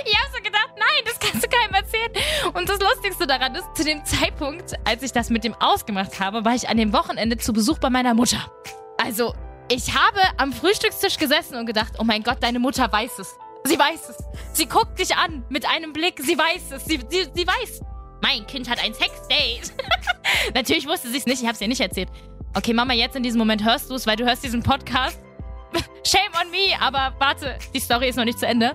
Ich 0.05 0.17
habe 0.17 0.29
so 0.35 0.41
gedacht, 0.41 0.71
nein, 0.77 1.03
das 1.05 1.19
kannst 1.19 1.43
du 1.43 1.49
keinem 1.49 1.73
erzählen. 1.73 2.11
Und 2.53 2.69
das 2.69 2.79
Lustigste 2.79 3.27
daran 3.27 3.55
ist, 3.55 3.65
zu 3.75 3.83
dem 3.83 4.03
Zeitpunkt, 4.05 4.73
als 4.85 5.03
ich 5.03 5.11
das 5.11 5.29
mit 5.29 5.43
dem 5.43 5.53
ausgemacht 5.55 6.19
habe, 6.19 6.45
war 6.45 6.55
ich 6.55 6.69
an 6.69 6.77
dem 6.77 6.93
Wochenende 6.93 7.37
zu 7.37 7.53
Besuch 7.53 7.79
bei 7.79 7.89
meiner 7.89 8.13
Mutter. 8.13 8.51
Also, 8.97 9.33
ich 9.69 9.93
habe 9.93 10.19
am 10.37 10.53
Frühstückstisch 10.53 11.17
gesessen 11.17 11.55
und 11.57 11.65
gedacht, 11.65 11.93
oh 11.99 12.03
mein 12.03 12.23
Gott, 12.23 12.37
deine 12.41 12.59
Mutter 12.59 12.91
weiß 12.91 13.19
es. 13.19 13.35
Sie 13.65 13.77
weiß 13.77 14.09
es. 14.09 14.17
Sie 14.53 14.65
guckt 14.67 14.97
dich 14.99 15.15
an 15.15 15.43
mit 15.49 15.67
einem 15.67 15.91
Blick. 15.91 16.19
Sie 16.19 16.37
weiß 16.37 16.71
es. 16.71 16.85
Sie, 16.85 16.99
sie, 17.09 17.27
sie 17.33 17.47
weiß. 17.47 17.81
Mein 18.21 18.47
Kind 18.47 18.69
hat 18.69 18.83
ein 18.83 18.93
Sexdate. 18.93 19.73
Natürlich 20.53 20.87
wusste 20.87 21.09
sie 21.09 21.17
es 21.17 21.25
nicht. 21.25 21.41
Ich 21.41 21.47
habe 21.47 21.55
es 21.55 21.61
ihr 21.61 21.67
nicht 21.67 21.81
erzählt. 21.81 22.09
Okay, 22.57 22.73
Mama, 22.73 22.93
jetzt 22.93 23.15
in 23.15 23.21
diesem 23.21 23.37
Moment 23.37 23.63
hörst 23.63 23.91
du 23.91 23.93
es, 23.93 24.07
weil 24.07 24.15
du 24.15 24.25
hörst 24.25 24.43
diesen 24.43 24.63
Podcast. 24.63 25.19
Shame 26.03 26.31
on 26.41 26.49
me, 26.49 26.75
aber 26.81 27.13
warte, 27.19 27.55
die 27.71 27.79
Story 27.79 28.09
ist 28.09 28.15
noch 28.15 28.25
nicht 28.25 28.39
zu 28.39 28.47
Ende. 28.47 28.71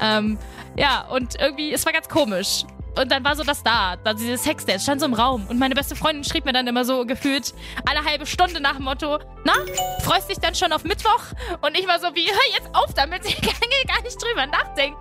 Ähm, 0.00 0.38
ja, 0.76 1.08
und 1.08 1.34
irgendwie, 1.40 1.72
es 1.72 1.84
war 1.84 1.92
ganz 1.92 2.08
komisch. 2.08 2.62
Und 2.96 3.10
dann 3.10 3.24
war 3.24 3.34
so 3.34 3.42
das 3.42 3.64
da, 3.64 3.96
da 3.96 4.14
dieses 4.14 4.44
Sexdate, 4.44 4.78
stand 4.78 5.00
so 5.00 5.06
im 5.08 5.14
Raum. 5.14 5.48
Und 5.48 5.58
meine 5.58 5.74
beste 5.74 5.96
Freundin 5.96 6.22
schrieb 6.22 6.44
mir 6.44 6.52
dann 6.52 6.68
immer 6.68 6.84
so 6.84 7.04
gefühlt 7.04 7.52
alle 7.84 8.04
halbe 8.04 8.24
Stunde 8.24 8.60
nach 8.60 8.76
dem 8.76 8.84
Motto, 8.84 9.18
na, 9.42 9.54
freust 10.02 10.30
dich 10.30 10.38
dann 10.38 10.54
schon 10.54 10.72
auf 10.72 10.84
Mittwoch? 10.84 11.24
Und 11.60 11.76
ich 11.76 11.88
war 11.88 11.98
so 11.98 12.14
wie, 12.14 12.28
hör 12.28 12.56
jetzt 12.56 12.70
auf 12.72 12.94
damit, 12.94 13.24
ich 13.24 13.42
kann 13.42 13.68
hier 13.68 13.92
gar 13.92 14.00
nicht 14.04 14.22
drüber 14.22 14.46
nachdenken. 14.46 14.96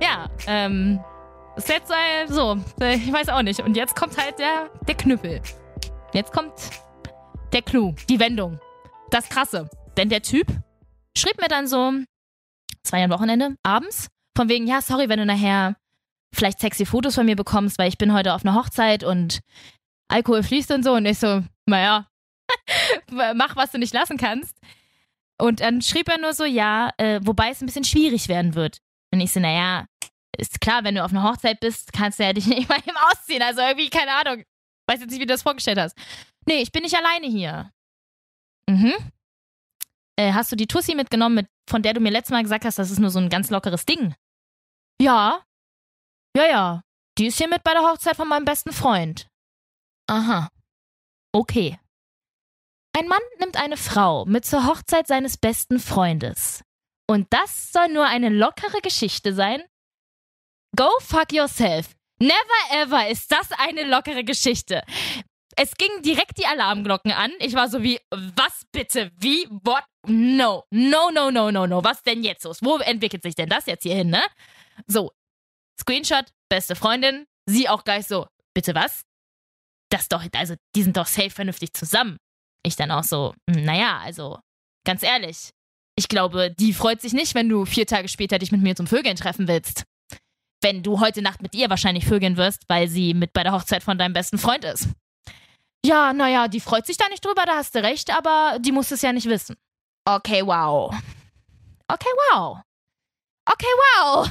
Ja, 0.00 0.30
ähm, 0.46 1.00
ist 1.56 1.68
jetzt 1.68 1.90
äh, 1.90 2.32
so, 2.32 2.56
ich 2.80 3.12
weiß 3.12 3.28
auch 3.28 3.42
nicht. 3.42 3.60
Und 3.60 3.76
jetzt 3.76 3.94
kommt 3.94 4.16
halt 4.16 4.38
der, 4.38 4.70
der 4.86 4.94
Knüppel. 4.94 5.42
Jetzt 6.14 6.32
kommt 6.32 6.54
der 7.52 7.62
Clou, 7.62 7.94
die 8.08 8.20
Wendung. 8.20 8.60
Das 9.10 9.28
Krasse. 9.28 9.68
Denn 9.96 10.08
der 10.08 10.22
Typ 10.22 10.46
schrieb 11.16 11.40
mir 11.40 11.48
dann 11.48 11.66
so, 11.66 11.92
ja 12.92 13.04
ein 13.04 13.10
Wochenende, 13.10 13.56
abends, 13.62 14.08
von 14.36 14.48
wegen, 14.48 14.66
ja, 14.66 14.80
sorry, 14.80 15.08
wenn 15.08 15.18
du 15.18 15.26
nachher 15.26 15.76
vielleicht 16.34 16.60
sexy 16.60 16.86
Fotos 16.86 17.14
von 17.14 17.26
mir 17.26 17.36
bekommst, 17.36 17.78
weil 17.78 17.88
ich 17.88 17.98
bin 17.98 18.12
heute 18.12 18.34
auf 18.34 18.44
einer 18.44 18.54
Hochzeit 18.54 19.02
und 19.02 19.40
Alkohol 20.08 20.42
fließt 20.42 20.70
und 20.72 20.82
so. 20.82 20.92
Und 20.92 21.06
ich 21.06 21.18
so, 21.18 21.42
naja, 21.66 22.06
mach, 23.10 23.56
was 23.56 23.72
du 23.72 23.78
nicht 23.78 23.94
lassen 23.94 24.16
kannst. 24.16 24.56
Und 25.40 25.60
dann 25.60 25.82
schrieb 25.82 26.08
er 26.08 26.18
nur 26.18 26.34
so, 26.34 26.44
ja, 26.44 26.90
äh, 26.98 27.20
wobei 27.22 27.50
es 27.50 27.60
ein 27.60 27.66
bisschen 27.66 27.84
schwierig 27.84 28.28
werden 28.28 28.54
wird. 28.54 28.78
Und 29.12 29.20
ich 29.20 29.32
so, 29.32 29.40
naja, 29.40 29.86
ist 30.36 30.60
klar, 30.60 30.84
wenn 30.84 30.94
du 30.94 31.04
auf 31.04 31.10
einer 31.10 31.22
Hochzeit 31.22 31.60
bist, 31.60 31.92
kannst 31.92 32.18
du 32.18 32.24
ja 32.24 32.32
dich 32.32 32.46
nicht 32.46 32.68
mal 32.68 32.78
eben 32.78 32.96
ausziehen. 33.10 33.42
Also 33.42 33.60
irgendwie, 33.60 33.90
keine 33.90 34.12
Ahnung. 34.12 34.44
Weiß 34.88 35.00
jetzt 35.00 35.10
nicht, 35.10 35.20
wie 35.20 35.26
du 35.26 35.34
das 35.34 35.42
vorgestellt 35.42 35.78
hast. 35.78 35.96
Nee, 36.46 36.62
ich 36.62 36.72
bin 36.72 36.82
nicht 36.82 36.96
alleine 36.96 37.26
hier. 37.26 37.72
Mhm. 38.68 38.94
Äh, 40.16 40.32
hast 40.32 40.50
du 40.50 40.56
die 40.56 40.66
Tussi 40.66 40.94
mitgenommen, 40.94 41.34
mit, 41.34 41.48
von 41.68 41.82
der 41.82 41.92
du 41.92 42.00
mir 42.00 42.10
letztes 42.10 42.32
Mal 42.32 42.42
gesagt 42.42 42.64
hast, 42.64 42.78
das 42.78 42.90
ist 42.90 42.98
nur 42.98 43.10
so 43.10 43.18
ein 43.18 43.28
ganz 43.28 43.50
lockeres 43.50 43.84
Ding? 43.84 44.14
Ja. 45.00 45.44
Ja, 46.36 46.46
ja. 46.46 46.82
Die 47.18 47.26
ist 47.26 47.38
hier 47.38 47.48
mit 47.48 47.62
bei 47.62 47.72
der 47.72 47.82
Hochzeit 47.82 48.16
von 48.16 48.28
meinem 48.28 48.44
besten 48.44 48.72
Freund. 48.72 49.28
Aha. 50.08 50.48
Okay. 51.32 51.78
Ein 52.96 53.08
Mann 53.08 53.20
nimmt 53.38 53.56
eine 53.56 53.76
Frau 53.76 54.24
mit 54.24 54.44
zur 54.44 54.66
Hochzeit 54.66 55.06
seines 55.06 55.36
besten 55.36 55.78
Freundes. 55.78 56.64
Und 57.06 57.26
das 57.30 57.72
soll 57.72 57.88
nur 57.88 58.06
eine 58.06 58.28
lockere 58.28 58.80
Geschichte 58.82 59.34
sein? 59.34 59.62
Go 60.76 60.88
fuck 61.00 61.32
yourself. 61.32 61.94
Never 62.18 62.34
ever 62.72 63.08
ist 63.08 63.30
das 63.30 63.48
eine 63.58 63.84
lockere 63.84 64.24
Geschichte. 64.24 64.82
Es 65.56 65.74
gingen 65.74 66.02
direkt 66.02 66.38
die 66.38 66.46
Alarmglocken 66.46 67.10
an. 67.10 67.32
Ich 67.40 67.54
war 67.54 67.68
so 67.68 67.82
wie, 67.82 67.98
was 68.10 68.62
bitte? 68.70 69.10
Wie? 69.16 69.46
What? 69.64 69.84
No. 70.06 70.64
No, 70.70 71.10
no, 71.10 71.30
no, 71.30 71.50
no, 71.50 71.66
no. 71.66 71.82
Was 71.82 72.02
denn 72.02 72.22
jetzt 72.22 72.44
los? 72.44 72.58
Wo 72.62 72.76
entwickelt 72.78 73.22
sich 73.22 73.34
denn 73.34 73.48
das 73.48 73.66
jetzt 73.66 73.82
hier 73.82 73.96
hin, 73.96 74.10
ne? 74.10 74.22
So. 74.86 75.10
Screenshot, 75.80 76.26
beste 76.48 76.76
Freundin. 76.76 77.26
Sie 77.46 77.68
auch 77.68 77.84
gleich 77.84 78.06
so, 78.06 78.26
bitte 78.54 78.74
was? 78.74 79.02
Das 79.90 80.08
doch, 80.08 80.24
also, 80.34 80.54
die 80.76 80.82
sind 80.82 80.96
doch 80.96 81.06
safe 81.06 81.30
vernünftig 81.30 81.72
zusammen. 81.72 82.18
Ich 82.62 82.76
dann 82.76 82.90
auch 82.90 83.04
so, 83.04 83.34
hm, 83.48 83.64
naja, 83.64 83.98
also, 83.98 84.38
ganz 84.84 85.02
ehrlich. 85.02 85.50
Ich 85.96 86.08
glaube, 86.08 86.54
die 86.56 86.72
freut 86.72 87.00
sich 87.00 87.12
nicht, 87.12 87.34
wenn 87.34 87.48
du 87.48 87.64
vier 87.64 87.86
Tage 87.86 88.08
später 88.08 88.38
dich 88.38 88.52
mit 88.52 88.60
mir 88.60 88.76
zum 88.76 88.86
Vögeln 88.86 89.16
treffen 89.16 89.48
willst. 89.48 89.84
Wenn 90.60 90.82
du 90.82 91.00
heute 91.00 91.22
Nacht 91.22 91.42
mit 91.42 91.54
ihr 91.54 91.70
wahrscheinlich 91.70 92.06
vögeln 92.06 92.36
wirst, 92.36 92.64
weil 92.68 92.88
sie 92.88 93.14
mit 93.14 93.32
bei 93.32 93.42
der 93.42 93.52
Hochzeit 93.52 93.82
von 93.82 93.98
deinem 93.98 94.12
besten 94.12 94.38
Freund 94.38 94.64
ist. 94.64 94.88
Ja, 95.86 96.12
naja, 96.12 96.48
die 96.48 96.60
freut 96.60 96.86
sich 96.86 96.96
da 96.96 97.08
nicht 97.08 97.24
drüber, 97.24 97.44
da 97.46 97.56
hast 97.56 97.74
du 97.74 97.82
recht, 97.82 98.10
aber 98.10 98.58
die 98.60 98.72
muss 98.72 98.90
es 98.90 99.02
ja 99.02 99.12
nicht 99.12 99.28
wissen. 99.28 99.56
Okay, 100.04 100.44
wow. 100.44 100.92
Okay, 101.86 102.08
wow. 102.32 102.60
Okay, 103.50 103.66
wow. 103.66 104.28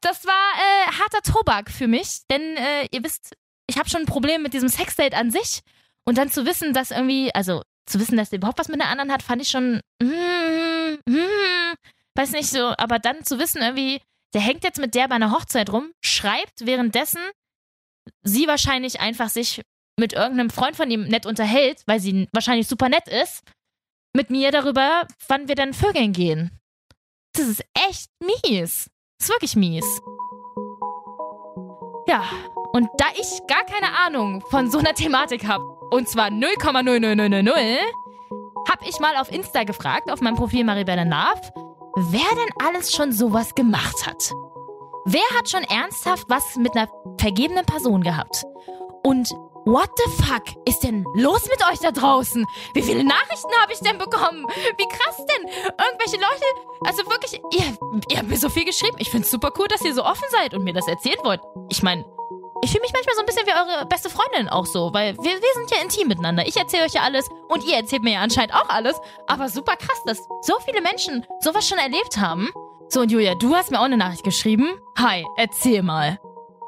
Das 0.00 0.24
war 0.24 0.32
äh, 0.32 0.92
harter 0.92 1.20
Tobak 1.22 1.70
für 1.70 1.86
mich, 1.86 2.22
denn 2.30 2.56
äh, 2.56 2.86
ihr 2.92 3.02
wisst, 3.02 3.34
ich 3.66 3.78
habe 3.78 3.90
schon 3.90 4.02
ein 4.02 4.06
Problem 4.06 4.42
mit 4.42 4.54
diesem 4.54 4.68
Sexdate 4.68 5.14
an 5.14 5.30
sich. 5.30 5.60
Und 6.06 6.18
dann 6.18 6.30
zu 6.30 6.46
wissen, 6.46 6.72
dass 6.72 6.90
irgendwie, 6.90 7.34
also 7.34 7.62
zu 7.86 7.98
wissen, 7.98 8.16
dass 8.16 8.32
er 8.32 8.38
überhaupt 8.38 8.58
was 8.58 8.68
mit 8.68 8.80
einer 8.80 8.90
anderen 8.90 9.12
hat, 9.12 9.22
fand 9.22 9.42
ich 9.42 9.48
schon, 9.48 9.80
mm, 10.02 10.96
mm, 11.06 11.74
weiß 12.14 12.32
nicht 12.32 12.50
so, 12.50 12.74
aber 12.76 12.98
dann 12.98 13.24
zu 13.24 13.38
wissen 13.38 13.62
irgendwie, 13.62 14.00
der 14.34 14.40
hängt 14.40 14.64
jetzt 14.64 14.80
mit 14.80 14.94
der 14.94 15.08
bei 15.08 15.14
einer 15.14 15.30
Hochzeit 15.30 15.70
rum, 15.70 15.92
schreibt 16.02 16.66
währenddessen 16.66 17.20
sie 18.22 18.46
wahrscheinlich 18.46 19.00
einfach 19.00 19.28
sich 19.28 19.62
mit 19.98 20.12
irgendeinem 20.12 20.50
Freund 20.50 20.76
von 20.76 20.90
ihm 20.90 21.04
nett 21.04 21.24
unterhält, 21.24 21.82
weil 21.86 22.00
sie 22.00 22.28
wahrscheinlich 22.32 22.66
super 22.66 22.88
nett 22.88 23.08
ist, 23.08 23.42
mit 24.14 24.30
mir 24.30 24.50
darüber, 24.50 25.06
wann 25.28 25.48
wir 25.48 25.54
dann 25.54 25.72
vögeln 25.72 26.12
gehen. 26.12 26.50
Das 27.32 27.46
ist 27.48 27.64
echt 27.88 28.10
mies. 28.20 28.90
Das 29.18 29.28
ist 29.28 29.34
wirklich 29.34 29.56
mies. 29.56 29.84
Ja, 32.06 32.24
und 32.72 32.88
da 32.98 33.06
ich 33.16 33.40
gar 33.46 33.64
keine 33.64 33.96
Ahnung 33.98 34.42
von 34.50 34.70
so 34.70 34.78
einer 34.78 34.94
Thematik 34.94 35.46
habe, 35.46 35.64
und 35.90 36.08
zwar 36.08 36.28
0,00000, 36.28 37.78
habe 38.68 38.88
ich 38.88 38.98
mal 38.98 39.16
auf 39.16 39.32
Insta 39.32 39.64
gefragt, 39.64 40.10
auf 40.10 40.20
meinem 40.20 40.36
Profil 40.36 40.64
Maribel 40.64 41.04
Nav, 41.04 41.40
wer 41.96 42.28
denn 42.36 42.66
alles 42.66 42.92
schon 42.92 43.12
sowas 43.12 43.54
gemacht 43.54 44.06
hat. 44.06 44.30
Wer 45.06 45.22
hat 45.36 45.48
schon 45.48 45.62
ernsthaft 45.64 46.24
was 46.28 46.56
mit 46.56 46.76
einer 46.76 46.88
vergebenen 47.20 47.64
Person 47.66 48.02
gehabt? 48.02 48.44
Und 49.02 49.30
what 49.66 49.90
the 49.96 50.24
fuck 50.24 50.44
ist 50.66 50.80
denn 50.80 51.04
los 51.14 51.42
mit 51.44 51.62
euch 51.70 51.78
da 51.80 51.90
draußen? 51.90 52.44
Wie 52.72 52.82
viele 52.82 53.04
Nachrichten 53.04 53.52
habe 53.60 53.72
ich 53.72 53.80
denn 53.80 53.98
bekommen? 53.98 54.46
Wie 54.78 54.88
krass 54.88 55.16
denn? 55.16 55.46
Irgendwelche 55.46 56.16
Leute, 56.16 56.44
also 56.86 57.04
wirklich, 57.10 57.40
ihr, 57.52 57.76
ihr 58.10 58.18
habt 58.18 58.28
mir 58.28 58.38
so 58.38 58.48
viel 58.48 58.64
geschrieben. 58.64 58.96
Ich 58.98 59.10
finde 59.10 59.24
es 59.24 59.30
super 59.30 59.52
cool, 59.58 59.68
dass 59.68 59.82
ihr 59.82 59.94
so 59.94 60.04
offen 60.04 60.26
seid 60.30 60.54
und 60.54 60.64
mir 60.64 60.72
das 60.72 60.88
erzählt 60.88 61.18
wollt. 61.22 61.40
Ich 61.68 61.82
meine, 61.82 62.04
ich 62.64 62.70
fühle 62.70 62.80
mich 62.80 62.92
manchmal 62.94 63.14
so 63.14 63.20
ein 63.20 63.26
bisschen 63.26 63.46
wie 63.46 63.52
eure 63.52 63.86
beste 63.86 64.08
Freundin 64.08 64.48
auch 64.48 64.64
so, 64.64 64.90
weil 64.94 65.14
wir, 65.18 65.22
wir 65.22 65.54
sind 65.54 65.70
ja 65.70 65.82
intim 65.82 66.08
miteinander. 66.08 66.46
Ich 66.46 66.56
erzähle 66.56 66.84
euch 66.84 66.94
ja 66.94 67.02
alles 67.02 67.28
und 67.48 67.62
ihr 67.68 67.76
erzählt 67.76 68.02
mir 68.02 68.14
ja 68.14 68.20
anscheinend 68.20 68.54
auch 68.54 68.70
alles. 68.70 68.98
Aber 69.26 69.48
super 69.48 69.76
krass, 69.76 70.02
dass 70.06 70.18
so 70.40 70.54
viele 70.64 70.80
Menschen 70.80 71.26
sowas 71.40 71.68
schon 71.68 71.76
erlebt 71.76 72.16
haben. 72.16 72.48
So, 72.88 73.00
und 73.00 73.12
Julia, 73.12 73.34
du 73.34 73.54
hast 73.54 73.70
mir 73.70 73.78
auch 73.80 73.84
eine 73.84 73.98
Nachricht 73.98 74.24
geschrieben. 74.24 74.66
Hi, 74.98 75.24
erzähl 75.36 75.82
mal. 75.82 76.18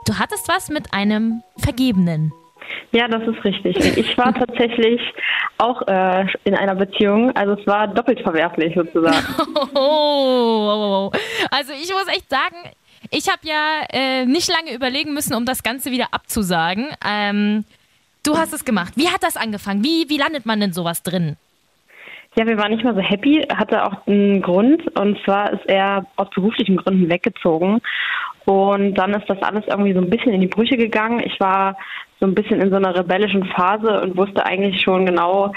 Du 0.07 0.19
hattest 0.19 0.49
was 0.49 0.69
mit 0.69 0.93
einem 0.93 1.43
Vergebenen. 1.57 2.31
Ja, 2.93 3.09
das 3.09 3.23
ist 3.27 3.43
richtig. 3.43 3.77
Ich 3.97 4.19
war 4.19 4.35
tatsächlich 4.39 5.01
auch 5.57 5.81
äh, 5.89 6.27
in 6.45 6.55
einer 6.55 6.75
Beziehung. 6.75 7.35
Also 7.35 7.55
es 7.55 7.67
war 7.67 7.89
doppelt 7.89 8.21
verwerflich 8.21 8.75
sozusagen. 8.75 9.27
Oh, 9.75 11.11
oh, 11.11 11.11
oh. 11.13 11.19
Also 11.51 11.73
ich 11.73 11.91
muss 11.91 12.09
echt 12.09 12.29
sagen, 12.29 12.57
ich 13.11 13.29
habe 13.29 13.41
ja 13.43 13.81
äh, 13.93 14.27
nicht 14.27 14.49
lange 14.49 14.75
überlegen 14.75 15.15
müssen, 15.15 15.35
um 15.35 15.45
das 15.45 15.63
Ganze 15.63 15.91
wieder 15.91 16.09
abzusagen. 16.13 16.87
Ähm, 17.07 17.65
du 18.25 18.37
hast 18.37 18.53
es 18.53 18.65
gemacht. 18.65 18.95
Wie 18.97 19.09
hat 19.09 19.23
das 19.23 19.37
angefangen? 19.37 19.85
Wie, 19.85 20.09
wie 20.09 20.19
landet 20.19 20.47
man 20.47 20.61
denn 20.61 20.73
sowas 20.73 21.03
drin? 21.03 21.37
Ja, 22.37 22.47
wir 22.47 22.59
waren 22.59 22.71
nicht 22.71 22.85
mal 22.85 22.95
so 22.95 23.01
happy, 23.01 23.47
hatte 23.55 23.83
auch 23.83 24.07
einen 24.07 24.43
Grund. 24.43 24.83
Und 24.99 25.19
zwar 25.25 25.53
ist 25.53 25.67
er 25.67 26.07
aus 26.17 26.29
beruflichen 26.31 26.77
Gründen 26.77 27.09
weggezogen. 27.09 27.81
Und 28.45 28.95
dann 28.95 29.15
ist 29.15 29.29
das 29.29 29.43
alles 29.43 29.65
irgendwie 29.67 29.95
so 29.95 30.01
ein 30.01 30.11
bisschen 30.11 30.33
in 30.33 30.43
die 30.43 30.47
Brüche 30.47 30.77
gegangen. 30.77 31.21
Ich 31.25 31.41
war 31.41 31.77
so 32.21 32.27
ein 32.27 32.35
bisschen 32.35 32.61
in 32.61 32.71
so 32.71 32.77
einer 32.77 32.95
rebellischen 32.95 33.45
Phase 33.47 34.01
und 34.01 34.17
wusste 34.17 34.45
eigentlich 34.45 34.83
schon 34.83 35.07
genau, 35.07 35.53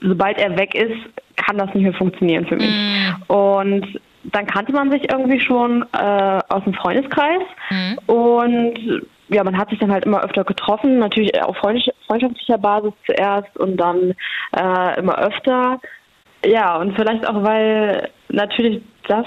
sobald 0.00 0.38
er 0.38 0.56
weg 0.56 0.74
ist, 0.74 0.96
kann 1.36 1.58
das 1.58 1.74
nicht 1.74 1.82
mehr 1.82 1.92
funktionieren 1.94 2.46
für 2.46 2.56
mich. 2.56 2.70
Mm. 2.70 3.32
Und 3.32 4.00
dann 4.24 4.46
kannte 4.46 4.72
man 4.72 4.90
sich 4.90 5.10
irgendwie 5.10 5.40
schon 5.40 5.84
äh, 5.92 6.40
aus 6.48 6.64
dem 6.64 6.74
Freundeskreis 6.74 7.42
mhm. 7.70 7.98
und 8.06 9.02
ja, 9.28 9.42
man 9.44 9.56
hat 9.56 9.70
sich 9.70 9.78
dann 9.78 9.92
halt 9.92 10.04
immer 10.04 10.22
öfter 10.22 10.44
getroffen, 10.44 10.98
natürlich 10.98 11.42
auf 11.42 11.56
freundschaftlicher 11.56 12.58
Basis 12.58 12.92
zuerst 13.06 13.56
und 13.58 13.78
dann 13.78 14.14
äh, 14.54 14.98
immer 14.98 15.18
öfter. 15.18 15.80
Ja, 16.44 16.76
und 16.76 16.94
vielleicht 16.94 17.26
auch, 17.26 17.42
weil 17.42 18.10
natürlich 18.28 18.82
das 19.08 19.26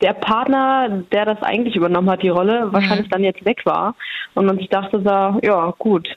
der 0.00 0.12
Partner, 0.12 1.02
der 1.12 1.24
das 1.24 1.42
eigentlich 1.42 1.76
übernommen 1.76 2.10
hat, 2.10 2.22
die 2.22 2.28
Rolle, 2.28 2.66
mhm. 2.66 2.72
wahrscheinlich 2.72 3.08
dann 3.08 3.24
jetzt 3.24 3.44
weg 3.44 3.64
war. 3.64 3.94
Und 4.34 4.46
man 4.46 4.58
sich 4.58 4.68
dachte 4.68 5.00
so, 5.00 5.40
ja, 5.42 5.72
gut, 5.78 6.08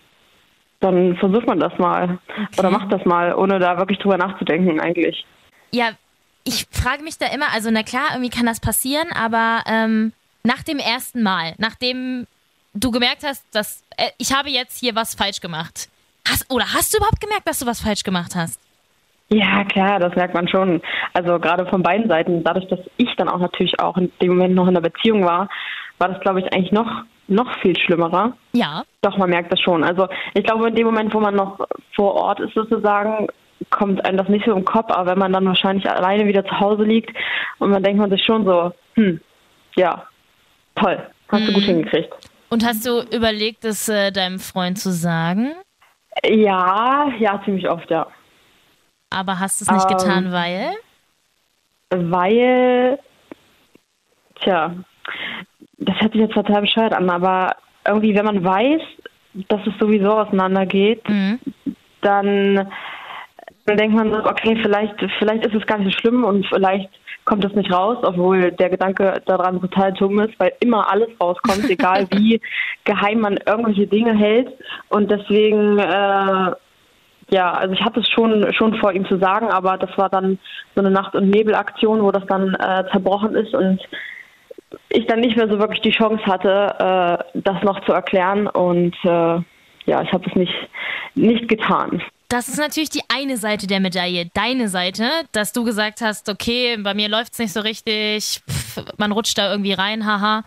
dann 0.79 1.15
versucht 1.17 1.47
man 1.47 1.59
das 1.59 1.77
mal 1.79 2.19
okay. 2.27 2.59
oder 2.59 2.69
macht 2.69 2.91
das 2.91 3.05
mal, 3.05 3.33
ohne 3.33 3.59
da 3.59 3.77
wirklich 3.77 3.99
drüber 3.99 4.17
nachzudenken 4.17 4.79
eigentlich. 4.79 5.25
Ja, 5.71 5.91
ich 6.47 6.65
frage 6.71 7.03
mich 7.03 7.17
da 7.17 7.27
immer, 7.27 7.47
also 7.53 7.69
na 7.71 7.83
klar, 7.83 8.09
irgendwie 8.13 8.29
kann 8.29 8.45
das 8.45 8.59
passieren, 8.59 9.09
aber 9.13 9.63
ähm, 9.67 10.13
nach 10.43 10.63
dem 10.63 10.79
ersten 10.79 11.21
Mal, 11.21 11.53
nachdem 11.57 12.25
du 12.73 12.91
gemerkt 12.91 13.23
hast, 13.25 13.43
dass 13.53 13.83
äh, 13.97 14.09
ich 14.17 14.33
habe 14.33 14.49
jetzt 14.49 14.79
hier 14.79 14.95
was 14.95 15.13
falsch 15.13 15.41
gemacht, 15.41 15.89
hast, 16.27 16.49
oder 16.49 16.73
hast 16.73 16.93
du 16.93 16.97
überhaupt 16.97 17.19
gemerkt, 17.19 17.47
dass 17.47 17.59
du 17.59 17.65
was 17.65 17.81
falsch 17.81 18.03
gemacht 18.03 18.33
hast? 18.35 18.59
Ja, 19.29 19.65
klar, 19.65 19.99
das 19.99 20.15
merkt 20.15 20.33
man 20.33 20.47
schon. 20.47 20.81
Also 21.13 21.37
gerade 21.37 21.65
von 21.65 21.83
beiden 21.83 22.07
Seiten, 22.07 22.45
dadurch, 22.45 22.67
dass 22.69 22.79
ich 22.95 23.13
dann 23.17 23.27
auch 23.27 23.39
natürlich 23.39 23.77
auch 23.81 23.97
in 23.97 24.09
dem 24.21 24.29
Moment 24.29 24.55
noch 24.55 24.67
in 24.67 24.73
der 24.73 24.81
Beziehung 24.81 25.25
war, 25.25 25.49
war 25.97 26.07
das, 26.07 26.21
glaube 26.21 26.39
ich, 26.39 26.53
eigentlich 26.53 26.71
noch 26.71 27.03
noch 27.29 27.59
viel 27.59 27.77
schlimmerer. 27.77 28.37
Ja. 28.53 28.83
Doch, 29.01 29.17
man 29.17 29.29
merkt 29.29 29.51
das 29.51 29.59
schon. 29.59 29.83
Also 29.83 30.07
ich 30.33 30.45
glaube, 30.45 30.69
in 30.69 30.75
dem 30.75 30.85
Moment, 30.85 31.13
wo 31.13 31.19
man 31.19 31.35
noch 31.35 31.59
vor 31.93 32.13
Ort 32.13 32.39
ist 32.39 32.53
sozusagen, 32.53 33.27
kommt 33.69 34.05
einem 34.05 34.17
das 34.17 34.29
nicht 34.29 34.45
so 34.45 34.55
im 34.55 34.65
Kopf, 34.65 34.91
aber 34.91 35.11
wenn 35.11 35.19
man 35.19 35.33
dann 35.33 35.45
wahrscheinlich 35.45 35.89
alleine 35.89 36.25
wieder 36.25 36.45
zu 36.45 36.59
Hause 36.59 36.83
liegt 36.83 37.15
und 37.59 37.69
man 37.71 37.83
denkt 37.83 37.99
man 37.99 38.09
sich 38.09 38.23
schon 38.23 38.45
so, 38.45 38.71
hm, 38.93 39.19
ja, 39.75 40.07
toll, 40.75 41.01
hast 41.29 41.39
hm. 41.39 41.47
du 41.47 41.53
gut 41.53 41.63
hm. 41.63 41.75
hingekriegt. 41.75 42.13
Und 42.49 42.65
hast 42.65 42.85
du 42.85 43.01
überlegt, 43.13 43.65
es 43.65 43.89
äh, 43.89 44.11
deinem 44.11 44.39
Freund 44.39 44.79
zu 44.79 44.91
sagen? 44.91 45.53
Ja, 46.25 47.11
ja, 47.19 47.41
ziemlich 47.43 47.69
oft, 47.69 47.89
ja. 47.91 48.07
Aber 49.09 49.39
hast 49.39 49.59
du 49.59 49.65
es 49.65 49.71
nicht 49.71 49.91
ähm, 49.91 49.97
getan, 49.97 50.31
weil? 50.31 50.71
Weil, 51.89 52.99
tja, 54.41 54.73
das 55.77 55.95
hört 55.99 56.13
sich 56.13 56.21
jetzt 56.21 56.33
total 56.33 56.61
bescheuert 56.61 56.93
an, 56.93 57.09
aber 57.09 57.55
irgendwie, 57.85 58.15
wenn 58.15 58.25
man 58.25 58.43
weiß, 58.43 58.81
dass 59.49 59.61
es 59.65 59.73
sowieso 59.79 60.11
auseinandergeht, 60.11 61.07
mhm. 61.07 61.39
dann 62.01 62.67
dann 63.67 63.77
denkt 63.77 63.95
man 63.95 64.11
so, 64.11 64.19
okay, 64.19 64.57
vielleicht, 64.61 64.95
vielleicht 65.19 65.45
ist 65.45 65.53
es 65.53 65.65
gar 65.65 65.77
nicht 65.77 65.93
so 65.93 65.99
schlimm 65.99 66.23
und 66.23 66.45
vielleicht 66.47 66.89
kommt 67.25 67.43
das 67.43 67.53
nicht 67.53 67.71
raus, 67.71 67.97
obwohl 68.01 68.51
der 68.53 68.69
Gedanke 68.69 69.21
daran 69.25 69.59
total 69.59 69.91
dumm 69.91 70.19
ist, 70.19 70.39
weil 70.39 70.53
immer 70.61 70.89
alles 70.89 71.09
rauskommt, 71.19 71.65
egal 71.69 72.07
wie 72.11 72.39
geheim 72.85 73.19
man 73.19 73.37
irgendwelche 73.45 73.85
Dinge 73.85 74.17
hält. 74.17 74.47
Und 74.87 75.11
deswegen, 75.11 75.77
äh, 75.79 76.51
ja, 77.29 77.51
also 77.51 77.73
ich 77.73 77.81
hatte 77.81 77.99
es 77.99 78.09
schon, 78.09 78.53
schon 78.53 78.75
vor, 78.75 78.93
ihm 78.93 79.05
zu 79.05 79.17
sagen, 79.17 79.49
aber 79.49 79.77
das 79.77 79.89
war 79.97 80.09
dann 80.09 80.39
so 80.73 80.79
eine 80.79 80.91
Nacht- 80.91 81.15
und 81.15 81.29
Nebelaktion, 81.29 82.01
wo 82.01 82.11
das 82.11 82.25
dann 82.27 82.53
äh, 82.55 82.85
zerbrochen 82.89 83.35
ist 83.35 83.53
und 83.53 83.81
ich 84.89 85.05
dann 85.07 85.19
nicht 85.19 85.35
mehr 85.35 85.49
so 85.49 85.59
wirklich 85.59 85.81
die 85.81 85.91
Chance 85.91 86.25
hatte, 86.25 87.25
äh, 87.33 87.39
das 87.41 87.61
noch 87.63 87.81
zu 87.81 87.91
erklären. 87.91 88.47
Und 88.47 88.95
äh, 89.03 89.41
ja, 89.85 90.01
ich 90.01 90.13
habe 90.13 90.23
es 90.25 90.35
nicht, 90.35 90.69
nicht 91.15 91.49
getan. 91.49 92.01
Das 92.29 92.49
ist 92.49 92.57
natürlich 92.57 92.89
die 92.89 93.03
eine 93.07 93.37
Seite 93.37 93.67
der 93.67 93.79
Medaille, 93.79 94.29
deine 94.33 94.67
Seite, 94.67 95.09
dass 95.31 95.53
du 95.53 95.63
gesagt 95.63 96.01
hast, 96.01 96.27
okay, 96.27 96.75
bei 96.77 96.93
mir 96.93 97.07
läuft 97.07 97.33
es 97.33 97.39
nicht 97.39 97.53
so 97.53 97.61
richtig, 97.61 98.41
pff, 98.49 98.83
man 98.97 99.13
rutscht 99.13 99.37
da 99.37 99.49
irgendwie 99.49 99.71
rein, 99.71 100.05
haha. 100.05 100.43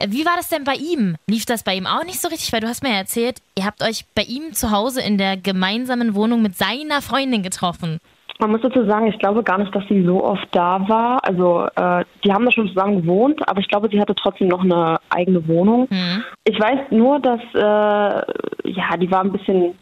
Äh, 0.00 0.08
Wie 0.10 0.26
war 0.26 0.32
das 0.36 0.48
denn 0.48 0.64
bei 0.64 0.74
ihm? 0.74 1.16
Lief 1.28 1.46
das 1.46 1.62
bei 1.62 1.76
ihm 1.76 1.86
auch 1.86 2.04
nicht 2.04 2.20
so 2.20 2.28
richtig? 2.28 2.52
Weil 2.52 2.60
du 2.60 2.66
hast 2.66 2.82
mir 2.82 2.90
ja 2.90 2.96
erzählt, 2.96 3.40
ihr 3.56 3.64
habt 3.64 3.82
euch 3.82 4.06
bei 4.16 4.22
ihm 4.22 4.54
zu 4.54 4.72
Hause 4.72 5.02
in 5.02 5.18
der 5.18 5.36
gemeinsamen 5.36 6.16
Wohnung 6.16 6.42
mit 6.42 6.56
seiner 6.56 7.00
Freundin 7.00 7.44
getroffen. 7.44 8.00
Man 8.40 8.50
muss 8.52 8.62
dazu 8.62 8.84
sagen, 8.86 9.06
ich 9.06 9.18
glaube 9.18 9.42
gar 9.44 9.58
nicht, 9.58 9.72
dass 9.74 9.86
sie 9.88 10.02
so 10.02 10.24
oft 10.24 10.48
da 10.52 10.88
war. 10.88 11.22
Also 11.22 11.66
äh, 11.76 12.04
die 12.24 12.32
haben 12.32 12.46
da 12.46 12.50
schon 12.50 12.68
zusammen 12.68 13.02
gewohnt, 13.02 13.46
aber 13.46 13.60
ich 13.60 13.68
glaube, 13.68 13.88
sie 13.90 14.00
hatte 14.00 14.14
trotzdem 14.14 14.48
noch 14.48 14.64
eine 14.64 14.98
eigene 15.10 15.46
Wohnung. 15.46 15.86
Mhm. 15.90 16.24
Ich 16.44 16.58
weiß 16.58 16.90
nur, 16.90 17.20
dass 17.20 17.40
äh, 17.54 18.70
ja, 18.70 18.96
die 18.96 19.10
war 19.10 19.20
ein 19.20 19.32
bisschen 19.32 19.74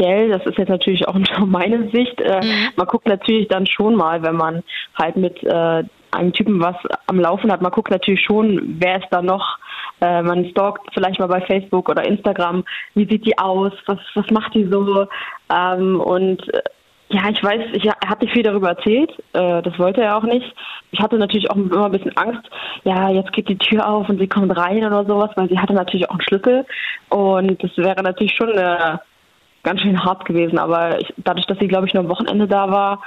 speziell. 0.00 0.28
Das 0.30 0.44
ist 0.46 0.58
jetzt 0.58 0.68
natürlich 0.68 1.06
auch 1.08 1.14
nur 1.38 1.46
meine 1.46 1.90
Sicht. 1.90 2.20
Äh, 2.20 2.40
Man 2.76 2.86
guckt 2.86 3.06
natürlich 3.06 3.48
dann 3.48 3.66
schon 3.66 3.94
mal, 3.96 4.22
wenn 4.22 4.36
man 4.36 4.62
halt 4.94 5.16
mit 5.16 5.42
äh, 5.42 5.84
einem 6.12 6.32
Typen 6.32 6.60
was 6.60 6.76
am 7.06 7.20
Laufen 7.20 7.52
hat. 7.52 7.62
Man 7.62 7.72
guckt 7.72 7.90
natürlich 7.90 8.22
schon, 8.24 8.76
wer 8.78 8.98
ist 8.98 9.08
da 9.10 9.22
noch. 9.22 9.58
Äh, 10.00 10.22
man 10.22 10.46
stalkt 10.46 10.82
vielleicht 10.94 11.20
mal 11.20 11.28
bei 11.28 11.40
Facebook 11.42 11.88
oder 11.88 12.04
Instagram. 12.04 12.64
Wie 12.94 13.06
sieht 13.08 13.26
die 13.26 13.38
aus? 13.38 13.72
Was, 13.86 13.98
was 14.14 14.30
macht 14.30 14.54
die 14.54 14.64
so? 14.64 15.06
Ähm, 15.54 16.00
und 16.00 16.52
äh, 16.52 16.62
ja, 17.12 17.28
ich 17.28 17.42
weiß, 17.42 17.60
ich, 17.72 17.84
er 17.84 17.96
hat 18.08 18.22
nicht 18.22 18.32
viel 18.32 18.44
darüber 18.44 18.68
erzählt. 18.68 19.10
Äh, 19.32 19.62
das 19.62 19.78
wollte 19.78 20.00
er 20.00 20.16
auch 20.16 20.22
nicht. 20.22 20.54
Ich 20.92 21.00
hatte 21.00 21.18
natürlich 21.18 21.50
auch 21.50 21.56
immer 21.56 21.86
ein 21.86 21.92
bisschen 21.92 22.16
Angst. 22.16 22.48
Ja, 22.84 23.10
jetzt 23.10 23.32
geht 23.32 23.48
die 23.48 23.58
Tür 23.58 23.88
auf 23.88 24.08
und 24.08 24.20
sie 24.20 24.28
kommt 24.28 24.56
rein 24.56 24.84
oder 24.84 25.04
sowas, 25.04 25.30
weil 25.34 25.48
sie 25.48 25.58
hatte 25.58 25.74
natürlich 25.74 26.08
auch 26.08 26.14
einen 26.14 26.22
Schlüssel. 26.22 26.66
Und 27.08 27.62
das 27.62 27.76
wäre 27.76 28.02
natürlich 28.02 28.34
schon 28.36 28.50
äh, 28.50 28.96
ganz 29.62 29.80
schön 29.80 30.02
hart 30.02 30.24
gewesen. 30.24 30.58
Aber 30.58 31.00
ich, 31.00 31.12
dadurch, 31.18 31.46
dass 31.46 31.58
sie, 31.58 31.68
glaube 31.68 31.86
ich, 31.86 31.94
nur 31.94 32.04
am 32.04 32.10
Wochenende 32.10 32.46
da 32.46 32.70
war, 32.70 33.02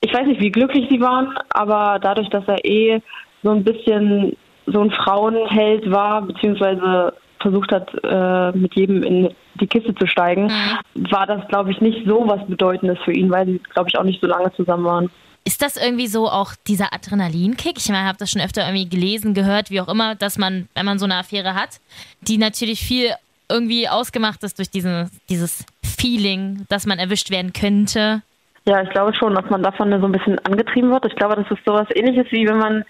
ich 0.00 0.12
weiß 0.12 0.26
nicht, 0.26 0.40
wie 0.40 0.50
glücklich 0.50 0.88
sie 0.90 1.00
waren, 1.00 1.34
aber 1.50 1.98
dadurch, 2.00 2.28
dass 2.28 2.46
er 2.48 2.64
eh 2.64 3.00
so 3.42 3.50
ein 3.50 3.62
bisschen 3.62 4.36
so 4.66 4.80
ein 4.80 4.90
Frauenheld 4.90 5.90
war, 5.90 6.22
beziehungsweise 6.22 7.14
versucht 7.40 7.72
hat, 7.72 7.90
äh, 8.04 8.56
mit 8.56 8.74
jedem 8.74 9.02
in 9.02 9.34
die 9.60 9.66
Kiste 9.66 9.94
zu 9.94 10.06
steigen, 10.06 10.50
war 10.94 11.26
das, 11.26 11.46
glaube 11.48 11.70
ich, 11.72 11.80
nicht 11.80 12.06
so 12.06 12.26
was 12.26 12.46
Bedeutendes 12.46 12.98
für 13.04 13.12
ihn, 13.12 13.30
weil 13.30 13.46
sie, 13.46 13.60
glaube 13.74 13.88
ich, 13.88 13.98
auch 13.98 14.04
nicht 14.04 14.20
so 14.20 14.26
lange 14.26 14.52
zusammen 14.54 14.84
waren. 14.84 15.10
Ist 15.44 15.60
das 15.60 15.76
irgendwie 15.76 16.06
so 16.06 16.28
auch 16.28 16.52
dieser 16.68 16.92
Adrenalinkick? 16.94 17.76
Ich 17.76 17.88
meine, 17.88 18.02
ich 18.02 18.08
habe 18.08 18.18
das 18.18 18.30
schon 18.30 18.40
öfter 18.40 18.62
irgendwie 18.62 18.88
gelesen, 18.88 19.34
gehört, 19.34 19.70
wie 19.70 19.80
auch 19.80 19.88
immer, 19.88 20.14
dass 20.14 20.38
man, 20.38 20.68
wenn 20.74 20.86
man 20.86 21.00
so 21.00 21.04
eine 21.04 21.16
Affäre 21.16 21.54
hat, 21.54 21.80
die 22.20 22.38
natürlich 22.38 22.80
viel 22.80 23.10
irgendwie 23.52 23.88
ausgemacht 23.88 24.42
ist 24.42 24.58
durch 24.58 24.70
diesen, 24.70 25.10
dieses 25.28 25.64
Feeling, 25.84 26.64
dass 26.68 26.86
man 26.86 26.98
erwischt 26.98 27.30
werden 27.30 27.52
könnte. 27.52 28.22
Ja, 28.64 28.82
ich 28.82 28.90
glaube 28.90 29.14
schon, 29.14 29.34
dass 29.34 29.48
man 29.50 29.62
davon 29.62 29.90
so 30.00 30.06
ein 30.06 30.12
bisschen 30.12 30.38
angetrieben 30.40 30.90
wird. 30.90 31.04
Ich 31.06 31.16
glaube, 31.16 31.36
das 31.36 31.50
ist 31.50 31.64
sowas 31.64 31.88
ähnliches 31.94 32.26
wie 32.30 32.46
wenn 32.46 32.58
man 32.58 32.84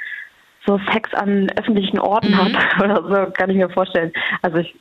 so 0.66 0.78
Sex 0.92 1.12
an 1.14 1.50
öffentlichen 1.58 1.98
Orten 1.98 2.36
hat 2.36 2.52
oder 2.82 3.02
so, 3.02 3.32
kann 3.32 3.50
ich 3.50 3.56
mir 3.56 3.70
vorstellen. 3.70 4.12
Also 4.42 4.58
ich, 4.58 4.74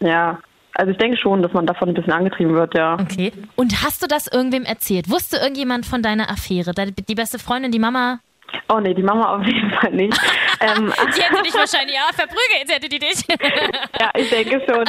ja, 0.00 0.38
also 0.74 0.90
ich 0.90 0.98
denke 0.98 1.16
schon, 1.16 1.42
dass 1.42 1.52
man 1.52 1.66
davon 1.66 1.88
ein 1.88 1.94
bisschen 1.94 2.12
angetrieben 2.12 2.54
wird, 2.54 2.74
ja. 2.74 2.94
Okay. 2.94 3.32
Und 3.56 3.82
hast 3.82 4.02
du 4.02 4.06
das 4.06 4.26
irgendwem 4.26 4.64
erzählt? 4.64 5.10
Wusste 5.10 5.36
irgendjemand 5.36 5.86
von 5.86 6.02
deiner 6.02 6.30
Affäre? 6.30 6.72
Die 6.74 7.14
beste 7.14 7.38
Freundin, 7.38 7.72
die 7.72 7.78
Mama? 7.78 8.20
Oh 8.68 8.80
nee, 8.80 8.94
die 8.94 9.02
Mama 9.02 9.36
auf 9.36 9.44
jeden 9.46 9.70
Fall 9.72 9.90
nicht. 9.92 10.18
ähm, 10.60 10.92
Die 11.16 11.20
hätte 11.22 11.42
dich 11.42 11.54
wahrscheinlich 11.54 11.94
ja 11.96 12.08
verprügelt, 12.14 12.68
hätte 12.68 12.88
die 12.88 12.98
dich. 12.98 13.24
ja, 14.00 14.10
ich 14.14 14.30
denke 14.30 14.62
schon. 14.68 14.84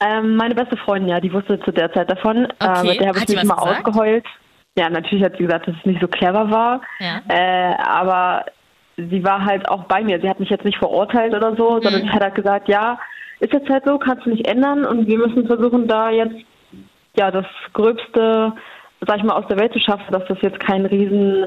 Ähm, 0.00 0.36
meine 0.36 0.54
beste 0.54 0.76
Freundin, 0.76 1.08
ja, 1.10 1.20
die 1.20 1.32
wusste 1.32 1.58
zu 1.60 1.72
der 1.72 1.92
Zeit 1.92 2.10
davon. 2.10 2.46
Okay. 2.60 2.80
Äh, 2.80 2.88
mit 2.90 3.00
der 3.00 3.08
habe 3.08 3.18
ich 3.18 3.28
mich 3.28 3.44
mal 3.44 3.54
gesagt? 3.56 3.86
ausgeheult. 3.86 4.24
Ja, 4.78 4.90
natürlich 4.90 5.24
hat 5.24 5.32
sie 5.38 5.44
gesagt, 5.44 5.66
dass 5.68 5.74
es 5.78 5.86
nicht 5.86 6.00
so 6.02 6.08
clever 6.08 6.50
war. 6.50 6.82
Ja. 6.98 7.22
Äh, 7.28 7.74
aber 7.82 8.44
sie 8.98 9.24
war 9.24 9.44
halt 9.44 9.68
auch 9.70 9.84
bei 9.84 10.02
mir. 10.02 10.20
Sie 10.20 10.28
hat 10.28 10.38
mich 10.38 10.50
jetzt 10.50 10.64
nicht 10.66 10.78
verurteilt 10.78 11.34
oder 11.34 11.56
so, 11.56 11.80
sondern 11.80 12.02
Mhm. 12.02 12.08
sie 12.08 12.10
hat 12.12 12.22
halt 12.22 12.34
gesagt, 12.34 12.68
ja, 12.68 12.98
ist 13.40 13.52
jetzt 13.52 13.68
halt 13.70 13.84
so, 13.86 13.98
kannst 13.98 14.26
du 14.26 14.30
nicht 14.30 14.46
ändern 14.46 14.84
und 14.84 15.06
wir 15.06 15.18
müssen 15.18 15.46
versuchen, 15.46 15.88
da 15.88 16.10
jetzt 16.10 16.36
ja 17.16 17.30
das 17.30 17.46
Gröbste, 17.72 18.52
sag 19.06 19.18
ich 19.18 19.24
mal, 19.24 19.34
aus 19.34 19.46
der 19.48 19.58
Welt 19.58 19.72
zu 19.72 19.80
schaffen, 19.80 20.10
dass 20.12 20.26
das 20.28 20.38
jetzt 20.42 20.60
kein 20.60 20.86
riesen 20.86 21.46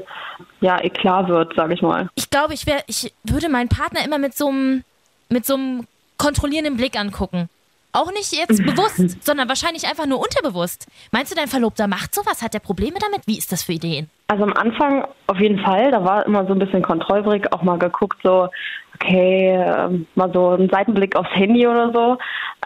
ja, 0.60 0.82
Eklat 0.82 1.28
wird, 1.28 1.52
sag 1.56 1.72
ich 1.72 1.82
mal. 1.82 2.08
Ich 2.14 2.30
glaube, 2.30 2.54
ich, 2.54 2.66
wär, 2.66 2.82
ich 2.86 3.12
würde 3.24 3.48
meinen 3.48 3.68
Partner 3.68 4.04
immer 4.04 4.18
mit 4.18 4.36
so 4.36 4.48
einem 4.48 4.84
mit 5.30 5.46
so 5.46 5.54
einem 5.54 5.86
kontrollierenden 6.18 6.76
Blick 6.76 6.98
angucken. 6.98 7.48
Auch 7.92 8.12
nicht 8.12 8.32
jetzt 8.32 8.64
bewusst, 8.66 9.24
sondern 9.24 9.48
wahrscheinlich 9.48 9.86
einfach 9.88 10.06
nur 10.06 10.20
unterbewusst. 10.20 10.86
Meinst 11.10 11.32
du, 11.32 11.36
dein 11.36 11.48
Verlobter 11.48 11.88
macht 11.88 12.14
sowas? 12.14 12.42
Hat 12.42 12.54
er 12.54 12.60
Probleme 12.60 12.98
damit? 13.00 13.26
Wie 13.26 13.38
ist 13.38 13.50
das 13.50 13.62
für 13.62 13.72
Ideen? 13.72 14.10
Also 14.28 14.44
am 14.44 14.52
Anfang 14.52 15.06
auf 15.26 15.40
jeden 15.40 15.58
Fall, 15.60 15.90
da 15.90 16.04
war 16.04 16.26
immer 16.26 16.46
so 16.46 16.52
ein 16.52 16.58
bisschen 16.58 16.82
kontrollwürdig, 16.82 17.52
auch 17.52 17.62
mal 17.62 17.78
geguckt, 17.78 18.18
so, 18.22 18.48
okay, 18.94 19.56
ähm, 19.56 20.06
mal 20.14 20.30
so 20.32 20.50
ein 20.50 20.68
Seitenblick 20.68 21.16
aufs 21.16 21.34
Handy 21.34 21.66
oder 21.66 21.92
so. 21.92 22.18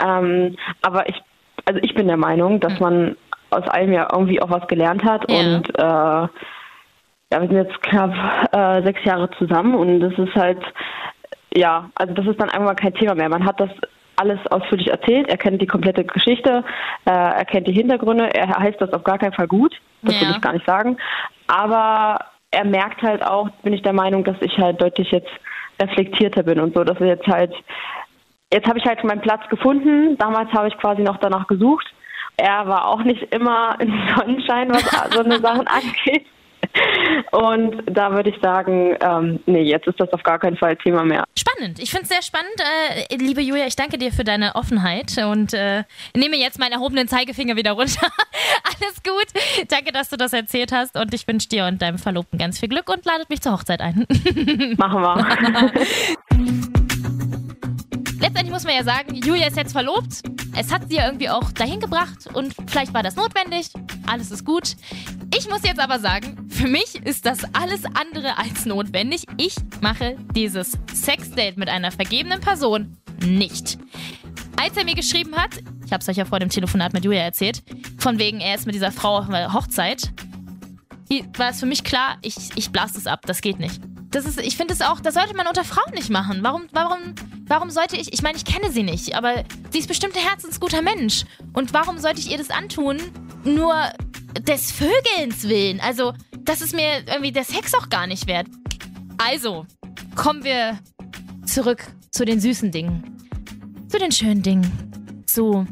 Ähm, 0.04 0.56
aber 0.82 1.08
ich, 1.08 1.22
also 1.64 1.80
ich 1.82 1.94
bin 1.94 2.06
der 2.06 2.18
Meinung, 2.18 2.60
dass 2.60 2.78
man 2.80 3.16
aus 3.54 3.68
allem 3.68 3.92
ja 3.92 4.08
irgendwie 4.12 4.40
auch 4.42 4.50
was 4.50 4.66
gelernt 4.68 5.04
hat 5.04 5.30
Ja. 5.30 5.38
und 5.38 5.68
äh, 5.78 6.28
ja, 7.32 7.40
wir 7.40 7.48
sind 7.48 7.56
jetzt 7.56 7.82
knapp 7.82 8.12
äh, 8.52 8.82
sechs 8.82 9.02
Jahre 9.04 9.30
zusammen 9.38 9.74
und 9.74 10.00
das 10.00 10.12
ist 10.18 10.34
halt, 10.34 10.58
ja, 11.54 11.88
also 11.94 12.14
das 12.14 12.26
ist 12.26 12.40
dann 12.40 12.50
irgendwann 12.50 12.76
kein 12.76 12.94
Thema 12.94 13.14
mehr. 13.14 13.28
Man 13.28 13.44
hat 13.44 13.60
das 13.60 13.70
alles 14.16 14.38
ausführlich 14.50 14.88
erzählt, 14.88 15.28
er 15.28 15.36
kennt 15.36 15.60
die 15.60 15.66
komplette 15.66 16.04
Geschichte, 16.04 16.62
äh, 17.06 17.10
er 17.10 17.44
kennt 17.44 17.66
die 17.66 17.72
Hintergründe, 17.72 18.32
er 18.32 18.48
heißt 18.56 18.80
das 18.80 18.92
auf 18.92 19.02
gar 19.02 19.18
keinen 19.18 19.32
Fall 19.32 19.48
gut, 19.48 19.74
das 20.02 20.14
will 20.20 20.28
Ja. 20.28 20.34
ich 20.36 20.40
gar 20.40 20.52
nicht 20.52 20.66
sagen. 20.66 20.96
Aber 21.48 22.18
er 22.52 22.64
merkt 22.64 23.02
halt 23.02 23.24
auch, 23.26 23.48
bin 23.64 23.72
ich 23.72 23.82
der 23.82 23.92
Meinung, 23.92 24.22
dass 24.22 24.36
ich 24.40 24.56
halt 24.58 24.80
deutlich 24.80 25.10
jetzt 25.10 25.30
reflektierter 25.82 26.44
bin 26.44 26.60
und 26.60 26.74
so, 26.74 26.84
dass 26.84 27.00
er 27.00 27.08
jetzt 27.08 27.26
halt, 27.26 27.52
jetzt 28.52 28.68
habe 28.68 28.78
ich 28.78 28.84
halt 28.84 29.02
meinen 29.02 29.20
Platz 29.22 29.48
gefunden, 29.48 30.16
damals 30.18 30.52
habe 30.52 30.68
ich 30.68 30.78
quasi 30.78 31.02
noch 31.02 31.16
danach 31.16 31.48
gesucht. 31.48 31.86
Er 32.36 32.66
war 32.66 32.88
auch 32.88 33.02
nicht 33.02 33.22
immer 33.32 33.76
in 33.80 33.92
Sonnenschein, 34.16 34.70
was 34.70 34.82
so 35.12 35.20
eine 35.20 35.38
Sachen 35.40 35.66
angeht. 35.66 36.26
Und 37.30 37.82
da 37.86 38.12
würde 38.12 38.30
ich 38.30 38.40
sagen, 38.40 38.96
ähm, 39.00 39.40
nee, 39.46 39.62
jetzt 39.62 39.86
ist 39.86 40.00
das 40.00 40.12
auf 40.12 40.22
gar 40.22 40.38
keinen 40.38 40.56
Fall 40.56 40.76
Thema 40.76 41.04
mehr. 41.04 41.24
Spannend. 41.38 41.78
Ich 41.78 41.90
finde 41.90 42.04
es 42.04 42.08
sehr 42.08 42.22
spannend. 42.22 42.54
Äh, 42.58 43.16
liebe 43.16 43.40
Julia, 43.40 43.66
ich 43.66 43.76
danke 43.76 43.98
dir 43.98 44.12
für 44.12 44.24
deine 44.24 44.54
Offenheit 44.54 45.16
und 45.18 45.54
äh, 45.54 45.84
nehme 46.16 46.36
jetzt 46.36 46.58
meinen 46.58 46.72
erhobenen 46.72 47.06
Zeigefinger 47.06 47.56
wieder 47.56 47.72
runter. 47.72 48.06
Alles 48.64 49.02
gut. 49.02 49.68
Danke, 49.68 49.92
dass 49.92 50.08
du 50.08 50.16
das 50.16 50.32
erzählt 50.32 50.72
hast 50.72 50.96
und 50.96 51.14
ich 51.14 51.28
wünsche 51.28 51.48
dir 51.48 51.66
und 51.66 51.80
deinem 51.80 51.98
Verlobten 51.98 52.38
ganz 52.38 52.58
viel 52.58 52.68
Glück 52.68 52.88
und 52.88 53.04
ladet 53.04 53.30
mich 53.30 53.40
zur 53.40 53.52
Hochzeit 53.52 53.80
ein. 53.80 54.06
Machen 54.76 55.02
wir. 55.02 55.72
Letztendlich 58.24 58.52
muss 58.54 58.64
man 58.64 58.74
ja 58.74 58.82
sagen, 58.82 59.16
Julia 59.16 59.48
ist 59.48 59.56
jetzt 59.58 59.72
verlobt. 59.72 60.22
Es 60.56 60.72
hat 60.72 60.88
sie 60.88 60.96
ja 60.96 61.04
irgendwie 61.04 61.28
auch 61.28 61.52
dahin 61.52 61.78
gebracht 61.78 62.26
und 62.32 62.54
vielleicht 62.68 62.94
war 62.94 63.02
das 63.02 63.16
notwendig. 63.16 63.68
Alles 64.06 64.30
ist 64.30 64.46
gut. 64.46 64.76
Ich 65.36 65.46
muss 65.50 65.62
jetzt 65.62 65.78
aber 65.78 65.98
sagen, 65.98 66.48
für 66.48 66.66
mich 66.66 66.94
ist 67.04 67.26
das 67.26 67.44
alles 67.52 67.84
andere 67.84 68.38
als 68.38 68.64
notwendig. 68.64 69.26
Ich 69.36 69.56
mache 69.82 70.16
dieses 70.34 70.72
Sexdate 70.94 71.58
mit 71.58 71.68
einer 71.68 71.90
vergebenen 71.90 72.40
Person 72.40 72.96
nicht. 73.26 73.76
Als 74.58 74.74
er 74.78 74.84
mir 74.86 74.94
geschrieben 74.94 75.36
hat, 75.36 75.58
ich 75.84 75.92
habe 75.92 76.00
es 76.00 76.08
euch 76.08 76.16
ja 76.16 76.24
vor 76.24 76.38
dem 76.38 76.48
Telefonat 76.48 76.94
mit 76.94 77.04
Julia 77.04 77.20
erzählt, 77.20 77.62
von 77.98 78.18
wegen 78.18 78.40
er 78.40 78.54
ist 78.54 78.64
mit 78.64 78.74
dieser 78.74 78.90
Frau 78.90 79.18
auf 79.18 79.28
einer 79.28 79.52
Hochzeit, 79.52 80.14
war 81.36 81.50
es 81.50 81.60
für 81.60 81.66
mich 81.66 81.84
klar, 81.84 82.16
ich, 82.22 82.36
ich 82.54 82.70
blase 82.70 82.96
es 82.96 83.06
ab, 83.06 83.20
das 83.26 83.42
geht 83.42 83.58
nicht. 83.58 83.82
Das 84.14 84.26
ist, 84.26 84.40
ich 84.40 84.56
finde 84.56 84.72
es 84.72 84.80
auch, 84.80 85.00
das 85.00 85.14
sollte 85.14 85.34
man 85.34 85.48
unter 85.48 85.64
Frauen 85.64 85.92
nicht 85.92 86.08
machen. 86.08 86.38
Warum, 86.42 86.68
warum, 86.70 87.16
warum 87.48 87.68
sollte 87.70 87.96
ich, 87.96 88.12
ich 88.12 88.22
meine, 88.22 88.36
ich 88.36 88.44
kenne 88.44 88.70
sie 88.70 88.84
nicht, 88.84 89.16
aber 89.16 89.42
sie 89.72 89.80
ist 89.80 89.88
bestimmt 89.88 90.16
ein 90.16 90.22
herzensguter 90.22 90.82
Mensch. 90.82 91.24
Und 91.52 91.74
warum 91.74 91.98
sollte 91.98 92.20
ich 92.20 92.30
ihr 92.30 92.38
das 92.38 92.50
antun? 92.50 92.98
Nur 93.42 93.74
des 94.40 94.70
Vögelns 94.70 95.48
willen. 95.48 95.80
Also, 95.80 96.12
das 96.44 96.60
ist 96.60 96.76
mir 96.76 97.02
irgendwie 97.08 97.32
der 97.32 97.42
Sex 97.42 97.74
auch 97.74 97.88
gar 97.88 98.06
nicht 98.06 98.28
wert. 98.28 98.46
Also, 99.18 99.66
kommen 100.14 100.44
wir 100.44 100.78
zurück 101.44 101.84
zu 102.12 102.24
den 102.24 102.38
süßen 102.38 102.70
Dingen. 102.70 103.18
Zu 103.88 103.98
den 103.98 104.12
schönen 104.12 104.42
Dingen. 104.42 105.24
Zu 105.26 105.66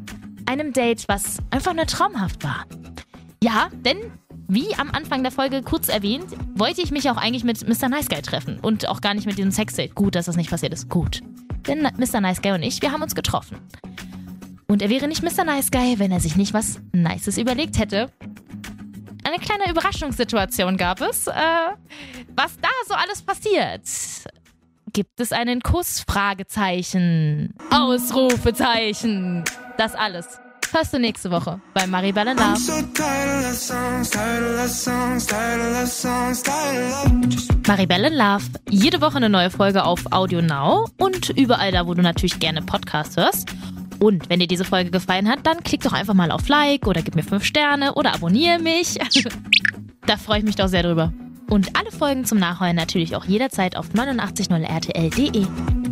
einem 0.46 0.72
Date, 0.72 1.04
was 1.06 1.38
einfach 1.50 1.74
nur 1.74 1.86
traumhaft 1.86 2.42
war. 2.42 2.66
Ja, 3.40 3.68
denn 3.72 3.98
Wie 4.48 4.74
am 4.76 4.90
Anfang 4.90 5.22
der 5.22 5.32
Folge 5.32 5.62
kurz 5.62 5.88
erwähnt, 5.88 6.26
wollte 6.54 6.82
ich 6.82 6.90
mich 6.90 7.08
auch 7.08 7.16
eigentlich 7.16 7.44
mit 7.44 7.66
Mr. 7.66 7.88
Nice 7.88 8.08
Guy 8.08 8.22
treffen 8.22 8.58
und 8.60 8.88
auch 8.88 9.00
gar 9.00 9.14
nicht 9.14 9.26
mit 9.26 9.38
diesem 9.38 9.50
Sexdate. 9.50 9.94
Gut, 9.94 10.14
dass 10.14 10.26
das 10.26 10.36
nicht 10.36 10.50
passiert 10.50 10.72
ist. 10.72 10.88
Gut. 10.88 11.20
Denn 11.66 11.82
Mr. 11.82 12.20
Nice 12.20 12.42
Guy 12.42 12.52
und 12.52 12.62
ich, 12.62 12.82
wir 12.82 12.92
haben 12.92 13.02
uns 13.02 13.14
getroffen. 13.14 13.58
Und 14.68 14.82
er 14.82 14.90
wäre 14.90 15.08
nicht 15.08 15.22
Mr. 15.22 15.44
Nice 15.44 15.70
Guy, 15.70 15.98
wenn 15.98 16.12
er 16.12 16.20
sich 16.20 16.36
nicht 16.36 16.54
was 16.54 16.80
Nices 16.92 17.38
überlegt 17.38 17.78
hätte. 17.78 18.10
Eine 19.24 19.38
kleine 19.38 19.70
Überraschungssituation 19.70 20.76
gab 20.76 21.00
es. 21.00 21.26
Äh, 21.26 21.32
was 22.34 22.58
da 22.60 22.68
so 22.88 22.94
alles 22.94 23.22
passiert? 23.22 23.82
Gibt 24.92 25.20
es 25.20 25.32
einen 25.32 25.60
Kuss? 25.60 26.04
Fragezeichen. 26.06 27.54
Ausrufezeichen. 27.70 29.44
Das 29.78 29.94
alles 29.94 30.40
hörst 30.72 30.92
du 30.92 30.98
nächste 30.98 31.30
Woche 31.30 31.60
bei 31.74 31.84
in 31.84 31.92
Love. 31.92 32.02
Maribel 37.66 38.04
in 38.04 38.14
Love. 38.14 38.44
Jede 38.70 39.00
Woche 39.00 39.16
eine 39.16 39.28
neue 39.28 39.50
Folge 39.50 39.84
auf 39.84 40.12
Audio 40.12 40.42
Now 40.42 40.88
und 40.98 41.30
überall 41.30 41.72
da, 41.72 41.86
wo 41.86 41.94
du 41.94 42.02
natürlich 42.02 42.38
gerne 42.38 42.62
Podcast 42.62 43.16
hörst. 43.16 43.50
Und 43.98 44.28
wenn 44.28 44.40
dir 44.40 44.48
diese 44.48 44.64
Folge 44.64 44.90
gefallen 44.90 45.28
hat, 45.28 45.46
dann 45.46 45.62
klick 45.62 45.82
doch 45.82 45.92
einfach 45.92 46.14
mal 46.14 46.30
auf 46.30 46.48
Like 46.48 46.86
oder 46.86 47.02
gib 47.02 47.14
mir 47.14 47.22
5 47.22 47.44
Sterne 47.44 47.94
oder 47.94 48.14
abonniere 48.14 48.58
mich. 48.58 48.98
da 50.06 50.16
freue 50.16 50.38
ich 50.38 50.44
mich 50.44 50.56
doch 50.56 50.68
sehr 50.68 50.82
drüber. 50.82 51.12
Und 51.48 51.78
alle 51.78 51.92
Folgen 51.92 52.24
zum 52.24 52.38
Nachheulen 52.38 52.76
natürlich 52.76 53.14
auch 53.14 53.24
jederzeit 53.24 53.76
auf 53.76 53.90
890rtl.de. 53.90 55.91